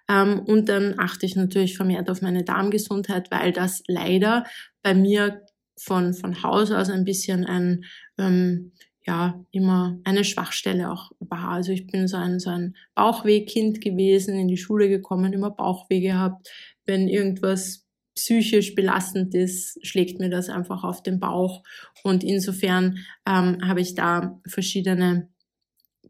Ähm, 0.08 0.40
und 0.40 0.70
dann 0.70 1.00
achte 1.00 1.26
ich 1.26 1.36
natürlich 1.36 1.78
vermehrt 1.78 2.10
auf 2.10 2.22
meine 2.22 2.44
Darmgesundheit, 2.44 3.32
weil 3.32 3.52
das 3.52 3.84
leider 3.88 4.46
bei 4.84 4.94
mir 4.94 5.46
von, 5.78 6.14
von 6.14 6.44
Haus 6.44 6.72
aus 6.72 6.90
ein 6.90 7.06
bisschen 7.06 7.46
ein, 7.46 7.86
ähm, 8.18 8.74
ja, 9.06 9.44
immer 9.52 10.00
eine 10.04 10.24
Schwachstelle 10.24 10.92
auch 10.92 11.12
war. 11.20 11.50
Also 11.50 11.72
ich 11.72 11.88
bin 11.88 12.08
so 12.08 12.18
ein, 12.18 12.40
so 12.40 12.52
ein 12.52 12.76
Bauchwehkind 12.94 13.82
gewesen, 13.82 14.36
in 14.36 14.48
die 14.48 14.58
Schule 14.58 14.90
gekommen, 14.90 15.34
immer 15.34 15.50
Bauchweh 15.50 16.02
gehabt. 16.02 16.50
Wenn 16.86 17.08
irgendwas 17.08 17.88
psychisch 18.16 18.76
belastend 18.76 19.34
ist, 19.34 19.86
schlägt 19.86 20.20
mir 20.20 20.30
das 20.30 20.50
einfach 20.50 20.84
auf 20.84 21.02
den 21.04 21.20
Bauch. 21.20 21.64
Und 22.04 22.24
insofern 22.24 22.98
ähm, 23.26 23.60
habe 23.68 23.82
ich 23.82 23.96
da 23.96 24.40
verschiedene 24.46 25.30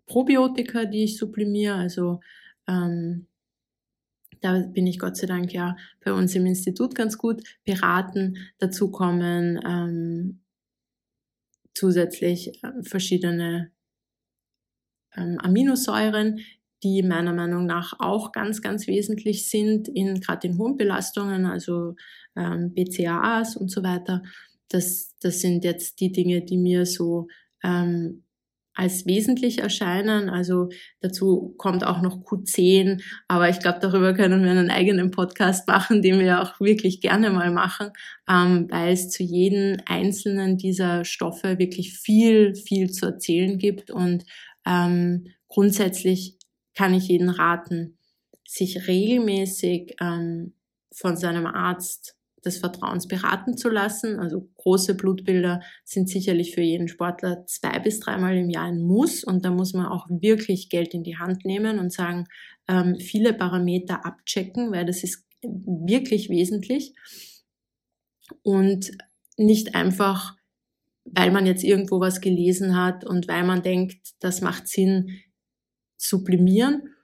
Probiotika, 0.06 0.86
die 0.86 1.04
ich 1.04 1.18
sublimiere. 1.18 1.76
Also 1.76 2.20
ähm, 2.68 3.28
da 4.42 4.60
bin 4.60 4.88
ich 4.88 5.00
Gott 5.00 5.16
sei 5.18 5.28
Dank 5.28 5.54
ja 5.54 5.78
bei 6.04 6.12
uns 6.14 6.36
im 6.36 6.46
Institut 6.46 6.96
ganz 6.96 7.18
gut 7.18 7.44
beraten. 7.64 8.38
Dazu 8.58 8.92
kommen 8.92 9.60
ähm, 9.66 10.42
zusätzlich 11.74 12.64
äh, 12.64 12.84
verschiedene 12.84 13.72
ähm, 15.16 15.38
Aminosäuren, 15.40 16.40
die 16.84 17.04
meiner 17.04 17.34
Meinung 17.34 17.66
nach 17.66 17.94
auch 18.00 18.32
ganz, 18.32 18.62
ganz 18.62 18.88
wesentlich 18.88 19.50
sind, 19.50 19.88
in 19.88 20.20
gerade 20.20 20.48
in 20.48 20.58
hohen 20.58 20.78
Belastungen, 20.78 21.46
also 21.46 21.96
ähm, 22.36 22.74
BCAAs 22.74 23.56
und 23.56 23.70
so 23.70 23.84
weiter. 23.84 24.24
Das, 24.70 25.16
das 25.22 25.42
sind 25.42 25.64
jetzt 25.64 26.00
die 26.00 26.12
Dinge, 26.12 26.42
die 26.42 26.58
mir 26.58 26.86
so 26.86 27.28
ähm, 27.64 28.24
als 28.74 29.06
wesentlich 29.06 29.60
erscheinen. 29.60 30.30
Also 30.30 30.70
dazu 31.02 31.54
kommt 31.58 31.86
auch 31.86 32.02
noch 32.02 32.24
Q10, 32.24 33.02
aber 33.28 33.50
ich 33.50 33.60
glaube, 33.60 33.80
darüber 33.82 34.14
können 34.14 34.44
wir 34.44 34.52
einen 34.52 34.72
eigenen 34.72 35.12
Podcast 35.12 35.68
machen, 35.68 36.02
den 36.02 36.20
wir 36.20 36.42
auch 36.42 36.60
wirklich 36.60 37.02
gerne 37.02 37.30
mal 37.32 37.52
machen, 37.52 37.92
ähm, 38.30 38.68
weil 38.70 38.94
es 38.94 39.10
zu 39.10 39.24
jedem 39.24 39.78
einzelnen 39.86 40.58
dieser 40.58 41.06
Stoffe 41.06 41.60
wirklich 41.60 41.98
viel, 41.98 42.56
viel 42.56 42.90
zu 42.92 43.08
erzählen 43.08 43.58
gibt 43.58 43.92
und 43.92 44.24
ähm, 44.66 45.28
grundsätzlich 45.48 46.38
kann 46.76 46.94
ich 46.94 47.08
jeden 47.08 47.30
raten, 47.30 47.98
sich 48.46 48.88
regelmäßig 48.88 49.96
ähm, 50.02 50.54
von 50.94 51.16
seinem 51.18 51.46
Arzt 51.46 52.16
des 52.44 52.58
Vertrauens 52.58 53.08
beraten 53.08 53.56
zu 53.56 53.70
lassen. 53.70 54.20
Also 54.20 54.50
große 54.58 54.96
Blutbilder 54.96 55.62
sind 55.84 56.10
sicherlich 56.10 56.54
für 56.54 56.62
jeden 56.62 56.88
Sportler 56.88 57.46
zwei 57.46 57.80
bis 57.80 58.00
dreimal 58.00 58.36
im 58.36 58.50
Jahr 58.50 58.66
ein 58.66 58.82
Muss 58.82 59.24
und 59.24 59.46
da 59.46 59.52
muss 59.52 59.74
man 59.74 59.86
auch 59.86 60.08
wirklich 60.10 60.70
Geld 60.70 60.94
in 60.94 61.04
die 61.04 61.18
Hand 61.18 61.46
nehmen 61.46 61.80
und 61.80 61.94
sagen, 61.94 62.26
ähm, 62.68 62.96
viele 63.00 63.34
Parameter 63.34 64.06
abchecken, 64.06 64.72
weil 64.72 64.86
das 64.86 65.04
ist 65.04 65.26
wirklich 65.44 66.30
wesentlich 66.30 66.94
und 68.44 68.92
nicht 69.38 69.76
einfach, 69.76 70.36
weil 71.06 71.32
man 71.32 71.46
jetzt 71.46 71.64
irgendwo 71.64 72.00
was 72.00 72.22
gelesen 72.22 72.76
hat 72.76 73.06
und 73.06 73.28
weil 73.28 73.44
man 73.44 73.64
denkt, 73.64 74.14
das 74.20 74.42
macht 74.42 74.68
Sinn, 74.68 75.20
sublimieren 76.02 76.96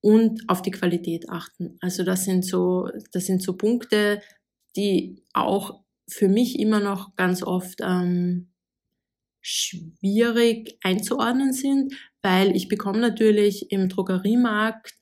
und 0.00 0.48
auf 0.48 0.62
die 0.62 0.70
Qualität 0.70 1.30
achten. 1.30 1.76
Also 1.80 2.04
das 2.04 2.24
sind 2.24 2.44
so, 2.44 2.88
das 3.12 3.26
sind 3.26 3.42
so 3.42 3.56
Punkte, 3.56 4.20
die 4.76 5.22
auch 5.32 5.80
für 6.08 6.28
mich 6.28 6.58
immer 6.58 6.80
noch 6.80 7.14
ganz 7.16 7.42
oft 7.42 7.80
ähm, 7.80 8.52
schwierig 9.40 10.78
einzuordnen 10.82 11.52
sind, 11.52 11.94
weil 12.20 12.54
ich 12.54 12.68
bekomme 12.68 13.00
natürlich 13.00 13.70
im 13.70 13.88
Drogeriemarkt 13.88 14.94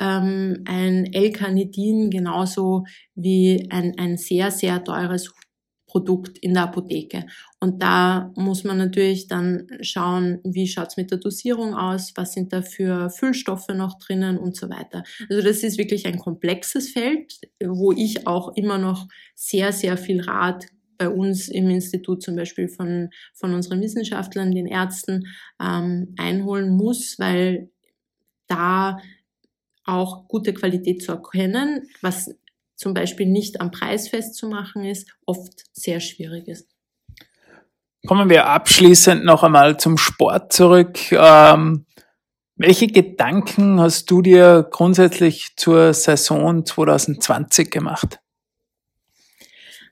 ähm, 0.00 0.62
ein 0.66 1.12
L-Carnitin 1.12 2.10
genauso 2.10 2.84
wie 3.14 3.68
ein, 3.70 3.94
ein 3.98 4.16
sehr, 4.16 4.50
sehr 4.50 4.84
teures 4.84 5.32
Produkt 5.88 6.38
in 6.38 6.54
der 6.54 6.64
Apotheke. 6.64 7.26
Und 7.58 7.82
da 7.82 8.30
muss 8.36 8.62
man 8.62 8.78
natürlich 8.78 9.26
dann 9.26 9.66
schauen, 9.80 10.38
wie 10.44 10.68
schaut's 10.68 10.96
mit 10.96 11.10
der 11.10 11.18
Dosierung 11.18 11.74
aus, 11.74 12.12
was 12.14 12.34
sind 12.34 12.52
da 12.52 12.62
für 12.62 13.10
Füllstoffe 13.10 13.68
noch 13.74 13.98
drinnen 13.98 14.38
und 14.38 14.54
so 14.54 14.70
weiter. 14.70 15.02
Also 15.28 15.42
das 15.42 15.64
ist 15.64 15.78
wirklich 15.78 16.06
ein 16.06 16.18
komplexes 16.18 16.90
Feld, 16.90 17.40
wo 17.64 17.90
ich 17.92 18.26
auch 18.26 18.54
immer 18.54 18.78
noch 18.78 19.08
sehr, 19.34 19.72
sehr 19.72 19.96
viel 19.96 20.20
Rat 20.20 20.66
bei 20.98 21.08
uns 21.08 21.48
im 21.48 21.70
Institut 21.70 22.22
zum 22.22 22.36
Beispiel 22.36 22.68
von, 22.68 23.10
von 23.32 23.54
unseren 23.54 23.80
Wissenschaftlern, 23.80 24.50
den 24.50 24.66
Ärzten 24.66 25.26
ähm, 25.60 26.14
einholen 26.18 26.76
muss, 26.76 27.18
weil 27.18 27.70
da 28.48 28.98
auch 29.84 30.28
gute 30.28 30.52
Qualität 30.52 31.02
zu 31.02 31.12
erkennen, 31.12 31.88
was 32.02 32.34
zum 32.78 32.94
Beispiel 32.94 33.26
nicht 33.26 33.60
am 33.60 33.70
Preis 33.70 34.08
festzumachen 34.08 34.84
ist, 34.84 35.10
oft 35.26 35.64
sehr 35.72 36.00
schwierig 36.00 36.48
ist. 36.48 36.68
Kommen 38.06 38.30
wir 38.30 38.46
abschließend 38.46 39.24
noch 39.24 39.42
einmal 39.42 39.78
zum 39.78 39.98
Sport 39.98 40.52
zurück. 40.52 41.10
Ähm, 41.10 41.84
welche 42.54 42.86
Gedanken 42.86 43.80
hast 43.80 44.10
du 44.10 44.22
dir 44.22 44.66
grundsätzlich 44.70 45.56
zur 45.56 45.92
Saison 45.92 46.64
2020 46.64 47.70
gemacht? 47.70 48.20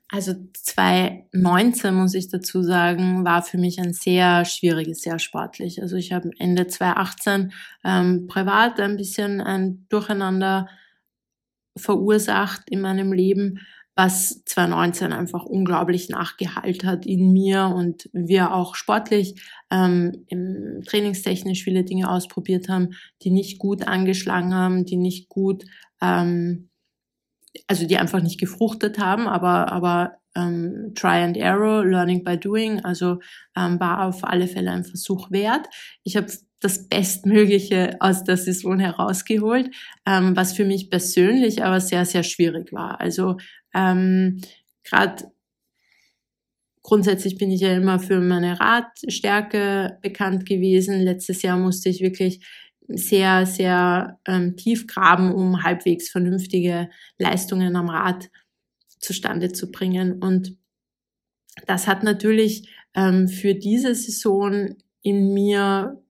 Also 0.08 0.34
2019, 0.54 1.92
muss 1.92 2.14
ich 2.14 2.28
dazu 2.28 2.62
sagen, 2.62 3.24
war 3.24 3.42
für 3.42 3.58
mich 3.58 3.80
ein 3.80 3.92
sehr 3.92 4.44
schwieriges 4.44 5.04
Jahr 5.04 5.18
sportlich. 5.18 5.82
Also 5.82 5.96
ich 5.96 6.12
habe 6.12 6.30
Ende 6.38 6.68
2018 6.68 7.52
ähm, 7.84 8.28
privat 8.28 8.78
ein 8.78 8.96
bisschen 8.96 9.40
ein 9.40 9.86
Durcheinander 9.88 10.68
verursacht 11.76 12.70
in 12.70 12.80
meinem 12.80 13.12
Leben, 13.12 13.60
was 13.94 14.44
2019 14.44 15.12
einfach 15.12 15.44
unglaublich 15.44 16.10
nachgeheilt 16.10 16.84
hat 16.84 17.06
in 17.06 17.32
mir 17.32 17.72
und 17.74 18.10
wir 18.12 18.52
auch 18.52 18.74
sportlich 18.74 19.40
ähm, 19.70 20.24
im 20.28 20.82
trainingstechnisch 20.86 21.64
viele 21.64 21.82
Dinge 21.84 22.10
ausprobiert 22.10 22.68
haben, 22.68 22.90
die 23.22 23.30
nicht 23.30 23.58
gut 23.58 23.88
angeschlagen 23.88 24.54
haben, 24.54 24.84
die 24.84 24.96
nicht 24.96 25.30
gut 25.30 25.64
ähm, 26.02 26.68
also 27.66 27.86
die 27.86 27.96
einfach 27.96 28.22
nicht 28.22 28.38
gefruchtet 28.38 28.98
haben, 28.98 29.26
aber, 29.26 29.72
aber 29.72 30.18
ähm, 30.34 30.92
Try 30.94 31.22
and 31.22 31.36
Error, 31.36 31.84
Learning 31.84 32.22
by 32.22 32.38
Doing, 32.38 32.84
also 32.84 33.20
ähm, 33.56 33.80
war 33.80 34.04
auf 34.04 34.24
alle 34.24 34.46
Fälle 34.46 34.70
ein 34.70 34.84
Versuch 34.84 35.30
wert. 35.30 35.66
Ich 36.02 36.16
habe 36.16 36.30
das 36.60 36.88
Bestmögliche 36.88 37.96
aus 38.00 38.24
der 38.24 38.36
Saison 38.36 38.78
herausgeholt, 38.78 39.70
ähm, 40.06 40.36
was 40.36 40.54
für 40.54 40.64
mich 40.64 40.90
persönlich 40.90 41.62
aber 41.62 41.80
sehr, 41.80 42.04
sehr 42.04 42.22
schwierig 42.22 42.72
war. 42.72 43.00
Also 43.00 43.36
ähm, 43.74 44.40
gerade 44.84 45.24
grundsätzlich 46.82 47.36
bin 47.36 47.50
ich 47.50 47.60
ja 47.60 47.74
immer 47.74 47.98
für 47.98 48.20
meine 48.20 48.58
Radstärke 48.58 49.98
bekannt 50.02 50.46
gewesen. 50.46 51.00
Letztes 51.02 51.42
Jahr 51.42 51.58
musste 51.58 51.88
ich 51.88 52.00
wirklich 52.00 52.46
sehr, 52.88 53.44
sehr 53.46 54.18
ähm, 54.26 54.56
tief 54.56 54.86
graben, 54.86 55.32
um 55.32 55.62
halbwegs 55.64 56.08
vernünftige 56.08 56.88
Leistungen 57.18 57.74
am 57.76 57.90
Rad 57.90 58.30
zustande 59.00 59.52
zu 59.52 59.70
bringen. 59.70 60.22
Und 60.22 60.56
das 61.66 61.86
hat 61.86 62.02
natürlich 62.02 62.68
ähm, 62.94 63.28
für 63.28 63.54
diese 63.54 63.94
Saison 63.94 64.76
in 65.02 65.34
mir 65.34 66.02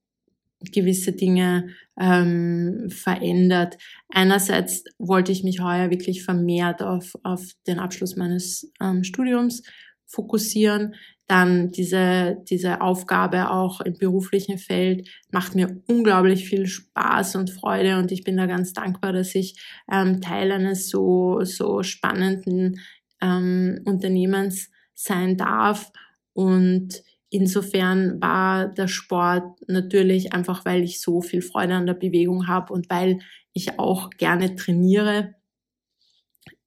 gewisse 0.72 1.12
Dinge 1.12 1.68
ähm, 1.98 2.88
verändert. 2.90 3.78
Einerseits 4.08 4.84
wollte 4.98 5.32
ich 5.32 5.44
mich 5.44 5.60
heuer 5.60 5.90
wirklich 5.90 6.24
vermehrt 6.24 6.82
auf, 6.82 7.14
auf 7.22 7.42
den 7.66 7.78
Abschluss 7.78 8.16
meines 8.16 8.70
ähm, 8.80 9.04
Studiums 9.04 9.62
fokussieren 10.06 10.94
dann 11.28 11.72
diese, 11.72 12.36
diese 12.48 12.80
Aufgabe 12.80 13.50
auch 13.50 13.80
im 13.80 13.98
beruflichen 13.98 14.58
Feld 14.58 15.08
macht 15.30 15.56
mir 15.56 15.82
unglaublich 15.88 16.48
viel 16.48 16.66
Spaß 16.66 17.36
und 17.36 17.50
Freude 17.50 17.98
und 17.98 18.12
ich 18.12 18.22
bin 18.22 18.36
da 18.36 18.46
ganz 18.46 18.72
dankbar, 18.72 19.12
dass 19.12 19.34
ich 19.34 19.60
ähm, 19.90 20.20
Teil 20.20 20.52
eines 20.52 20.88
so, 20.88 21.42
so 21.42 21.82
spannenden 21.82 22.80
ähm, 23.20 23.80
Unternehmens 23.84 24.70
sein 24.94 25.36
darf 25.36 25.90
und 26.32 27.02
insofern 27.30 28.20
war 28.20 28.68
der 28.68 28.88
Sport 28.88 29.60
natürlich 29.68 30.32
einfach, 30.32 30.64
weil 30.64 30.82
ich 30.82 31.00
so 31.00 31.20
viel 31.20 31.42
Freude 31.42 31.74
an 31.74 31.86
der 31.86 31.94
Bewegung 31.94 32.46
habe 32.46 32.72
und 32.72 32.88
weil 32.90 33.18
ich 33.52 33.78
auch 33.78 34.10
gerne 34.10 34.54
trainiere, 34.54 35.34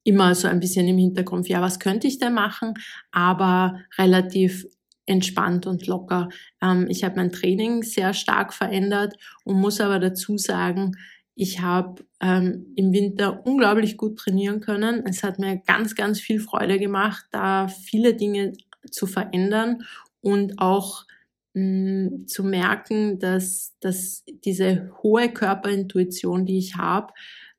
immer 0.04 0.34
so 0.34 0.48
ein 0.48 0.60
bisschen 0.60 0.88
im 0.88 0.98
Hinterkopf, 0.98 1.48
ja, 1.48 1.62
was 1.62 1.80
könnte 1.80 2.08
ich 2.08 2.20
denn 2.20 2.34
machen, 2.34 2.74
aber 3.12 3.80
relativ 3.98 4.66
entspannt 5.06 5.66
und 5.66 5.88
locker. 5.88 6.30
Ähm, 6.62 6.88
ich 6.90 7.04
habe 7.04 7.18
mein 7.18 7.32
Training 7.32 7.84
sehr 7.84 8.14
stark 8.14 8.54
verändert 8.54 9.16
und 9.44 9.60
muss 9.60 9.82
aber 9.82 10.00
dazu 10.00 10.38
sagen, 10.38 10.94
ich 11.36 11.62
habe 11.62 12.06
ähm, 12.22 12.74
im 12.76 12.92
Winter 12.92 13.46
unglaublich 13.46 13.98
gut 13.98 14.18
trainieren 14.18 14.62
können. 14.62 15.06
Es 15.06 15.24
hat 15.24 15.40
mir 15.40 15.58
ganz, 15.66 15.96
ganz 15.96 16.20
viel 16.20 16.40
Freude 16.40 16.80
gemacht, 16.80 17.26
da 17.32 17.68
viele 17.68 18.14
Dinge 18.14 18.54
zu 18.92 19.08
verändern 19.08 19.84
und 20.22 20.60
auch 20.60 21.06
mh, 21.54 21.64
mm, 21.64 22.28
zu 22.28 22.44
merken, 22.44 23.20
dass, 23.20 23.76
dass 23.80 24.24
diese 24.26 24.92
hohe 25.04 25.30
Körperintuition, 25.30 26.46
die 26.46 26.58
ich 26.58 26.76
habe, 26.76 27.14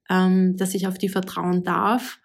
ähm, 0.09 0.57
dass 0.57 0.75
ich 0.75 0.87
auf 0.87 0.99
die 0.99 1.09
vertrauen 1.09 1.63
darf 1.65 2.21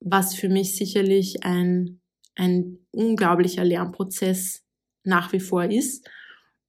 was 0.00 0.34
für 0.34 0.48
mich 0.48 0.76
sicherlich 0.76 1.44
ein, 1.44 2.00
ein 2.36 2.78
unglaublicher 2.90 3.64
Lernprozess 3.64 4.64
nach 5.04 5.32
wie 5.32 5.40
vor 5.40 5.64
ist. 5.64 6.08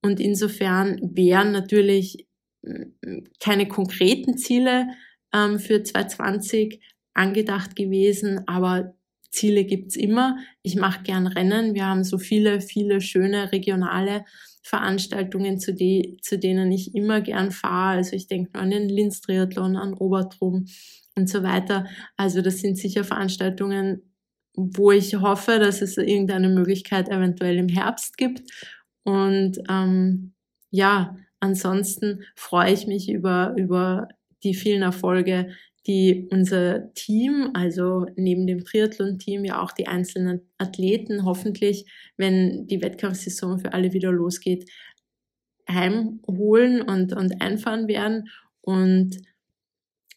Und 0.02 0.20
insofern 0.20 1.00
wären 1.02 1.52
natürlich 1.52 2.28
mm, 2.64 3.24
keine 3.40 3.68
konkreten 3.68 4.38
Ziele 4.38 4.88
ähm, 5.34 5.60
für 5.60 5.84
2020 5.84 6.82
angedacht 7.14 7.76
gewesen, 7.76 8.48
aber 8.48 8.96
Ziele 9.32 9.66
gibt's 9.66 9.96
immer. 9.96 10.38
Ich 10.64 10.76
mache 10.76 11.04
gern 11.04 11.28
Rennen. 11.28 11.76
Wir 11.76 11.86
haben 11.86 12.04
so 12.04 12.18
viele, 12.18 12.62
viele 12.62 13.02
schöne 13.02 13.52
regionale 13.52 14.26
Veranstaltungen, 14.64 15.60
zu, 15.60 15.74
die, 15.74 16.18
zu 16.22 16.38
denen 16.38 16.72
ich 16.72 16.96
immer 16.96 17.22
gern 17.22 17.52
fahre. 17.52 17.98
Also 17.98 18.16
ich 18.16 18.28
denke 18.28 18.52
nur 18.54 18.64
an 18.64 18.72
den 18.72 18.90
Linz 18.90 19.22
Triathlon, 19.22 19.76
an 19.76 19.94
Obertrum, 19.94 20.66
und 21.20 21.30
so 21.30 21.44
weiter. 21.44 21.86
Also 22.18 22.42
das 22.42 22.60
sind 22.60 22.78
sicher 22.78 23.04
Veranstaltungen, 23.04 24.02
wo 24.56 24.92
ich 24.92 25.16
hoffe, 25.16 25.60
dass 25.60 25.82
es 25.82 25.98
irgendeine 25.98 26.50
Möglichkeit 26.50 27.10
eventuell 27.10 27.58
im 27.58 27.70
Herbst 27.70 28.18
gibt. 28.18 28.50
Und 29.04 29.60
ähm, 29.70 30.34
ja, 30.72 31.16
ansonsten 31.40 32.24
freue 32.36 32.74
ich 32.74 32.88
mich 32.88 33.10
über, 33.10 33.54
über 33.58 34.08
die 34.44 34.54
vielen 34.54 34.82
Erfolge, 34.82 35.52
die 35.88 36.28
unser 36.30 36.94
Team, 36.94 37.52
also 37.54 38.06
neben 38.16 38.46
dem 38.48 38.64
Triathlon-Team 38.64 39.46
ja 39.46 39.62
auch 39.62 39.72
die 39.72 39.88
einzelnen 39.88 40.42
Athleten 40.58 41.26
hoffentlich, 41.26 41.86
wenn 42.18 42.68
die 42.68 42.82
Wettkampfsaison 42.82 43.60
für 43.60 43.74
alle 43.74 43.94
wieder 43.94 44.12
losgeht, 44.12 44.70
heimholen 45.70 46.82
und, 46.82 47.14
und 47.14 47.42
einfahren 47.42 47.88
werden. 47.88 48.30
Und 48.62 49.18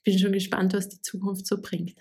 bin 0.05 0.19
schon 0.19 0.33
gespannt, 0.33 0.75
was 0.75 0.89
die 0.89 1.01
Zukunft 1.01 1.47
so 1.47 1.61
bringt. 1.61 1.95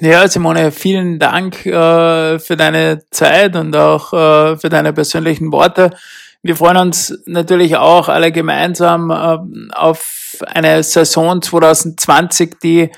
Ja, 0.00 0.26
Simone, 0.26 0.72
vielen 0.72 1.18
Dank 1.18 1.66
äh, 1.66 2.38
für 2.38 2.56
deine 2.56 3.02
Zeit 3.10 3.56
und 3.56 3.76
auch 3.76 4.12
äh, 4.12 4.56
für 4.56 4.68
deine 4.68 4.92
persönlichen 4.92 5.52
Worte. 5.52 5.90
Wir 6.42 6.56
freuen 6.56 6.76
uns 6.76 7.16
natürlich 7.26 7.76
auch 7.76 8.08
alle 8.08 8.32
gemeinsam 8.32 9.10
äh, 9.10 9.74
auf 9.74 10.38
eine 10.46 10.82
Saison 10.82 11.40
2020, 11.40 12.58
die 12.62 12.90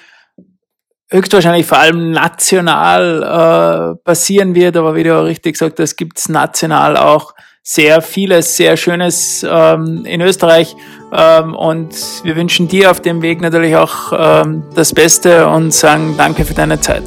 höchstwahrscheinlich 1.11 1.67
vor 1.67 1.79
allem 1.79 2.11
national 2.11 3.23
äh, 3.23 4.05
passieren 4.05 4.55
wird, 4.55 4.77
aber 4.77 4.95
wie 4.95 5.05
du 5.05 5.19
auch 5.19 5.25
richtig 5.25 5.55
gesagt 5.55 5.79
hast, 5.79 5.97
gibt 5.97 6.19
es 6.19 6.29
national 6.29 6.97
auch 6.97 7.35
sehr 7.63 8.03
vieles, 8.03 8.57
sehr 8.57 8.77
Schönes 8.77 9.45
ähm, 9.49 10.05
in 10.05 10.21
Österreich. 10.21 10.77
Ähm, 11.13 11.55
und 11.55 11.95
wir 12.23 12.37
wünschen 12.37 12.69
dir 12.69 12.91
auf 12.91 13.01
dem 13.01 13.23
Weg 13.23 13.41
natürlich 13.41 13.75
auch 13.77 14.13
ähm, 14.17 14.65
das 14.75 14.93
Beste 14.93 15.49
und 15.49 15.73
sagen 15.73 16.15
danke 16.17 16.45
für 16.45 16.55
deine 16.55 16.81
Zeit. 16.81 17.05